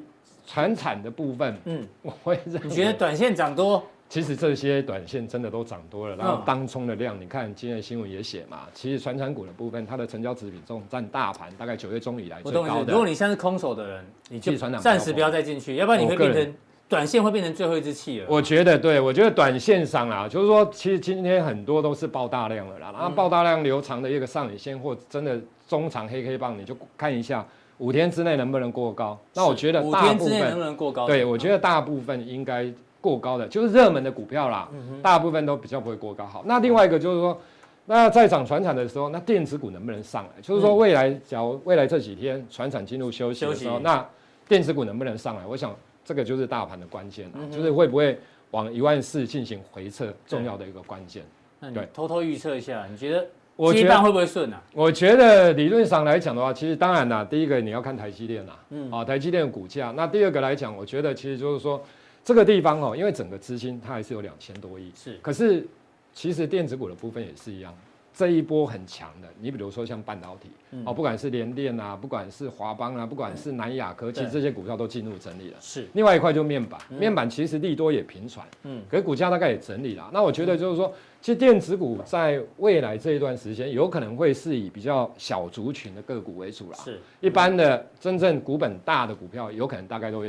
[0.48, 3.84] 传产的部分，嗯，我会认为你觉得短线涨多？
[4.10, 12.94] 其实这些短线真的都涨多了，然后当冲的量，你看今天的新闻也写嘛，其实传产股的部分，它的成交值比重占大盘大概九月中以来最高的。
[12.94, 16.56] 如果你现在是空手的人，你就暂时不要再进去，要不然你会变成。
[16.90, 18.28] 短线会变成最后一支气了。
[18.30, 25.38] 我觉得对，我觉得短线上啊，就是说，其实今天很多都是爆大量了啦，然后爆大量留长的一个上影线或真的
[25.68, 27.46] 中长黑黑棒，你就看一下
[27.80, 29.18] 五天之内能不能过高。
[29.34, 31.08] 那我觉得大部分五天之内能不能过高？
[31.08, 34.70] 对，我觉得大部分应该过高的，就是热门的股票啦，
[35.02, 36.26] 大部分都比较不会过高。
[36.26, 37.40] 好，那另外一个就是说，
[37.86, 40.42] 那在涨船产的时候，那电子股能不能上来？
[40.42, 44.06] 就是说未来，假如未来这几天船产进入休息的时候，那
[44.48, 45.46] 电子股能不能上来？
[45.48, 45.76] 我想。
[46.08, 48.18] 这个就是大盘的关键、嗯、就是会不会
[48.52, 51.22] 往一万四进行回撤，重要的一个关键。
[51.60, 53.26] 那你偷偷预测一下，你觉得
[53.74, 54.62] 接棒会不会顺啊？
[54.74, 59.92] 我觉得理论上来讲的话，其实当然啦，第一个你要看台积电啦，嗯，啊，台积电的股价。
[59.96, 61.84] 那第二个来讲，我觉得其实就是说
[62.24, 65.66] 这个地方哦，因为整个资金它还是有两千多亿，是，可是
[66.14, 67.74] 其实电子股的部分也是一样。
[68.18, 75.58] 这一波很强的，你比如说像半导体，嗯、哦，不管是联电啊，不管是华邦啊，不管是南亚科技，这些股票都进入整理了。
[75.62, 80.10] 是，另外一块就面板，嗯、面板其实利多也频传，嗯，可是股价大概也整理了。
[80.12, 80.92] 那我觉得就是说，
[81.22, 86.78] 其实电子股在未来这一段时间，有可能会是以比较小族群的个股为主啦。
[86.84, 90.28] 是，一般的真正股本大的股票，有可能大概都会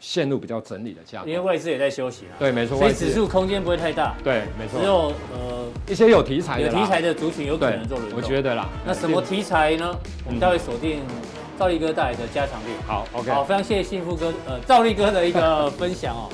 [0.00, 2.34] 陷入比较整理的价格，因为外资也在休息啊。
[2.38, 2.78] 对，没错。
[2.78, 4.14] 所以指数空间不会太大。
[4.24, 4.80] 对，没错。
[4.80, 8.18] 只有呃一些有题材的、有题材的族群有可能做轮动。
[8.18, 8.66] 我觉得啦。
[8.84, 9.94] 那什么题材呢？
[10.24, 11.02] 我们待会锁定
[11.58, 12.72] 赵力哥带来的加强力。
[12.86, 13.30] 好，OK。
[13.30, 16.28] 好，非常谢谢幸福哥呃赵力哥的一个 分享哦。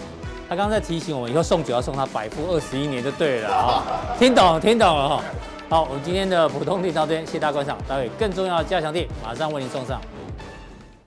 [0.49, 3.83] 他刚刚在提醒我们，以后送酒要送他百富二十一年就对了啊。
[4.17, 5.25] 听懂，听懂了哈。
[5.69, 7.77] 好，我们今天的普通地到这边，谢谢大家观赏。
[7.89, 10.01] 待会更重要的加强力马上为您送上。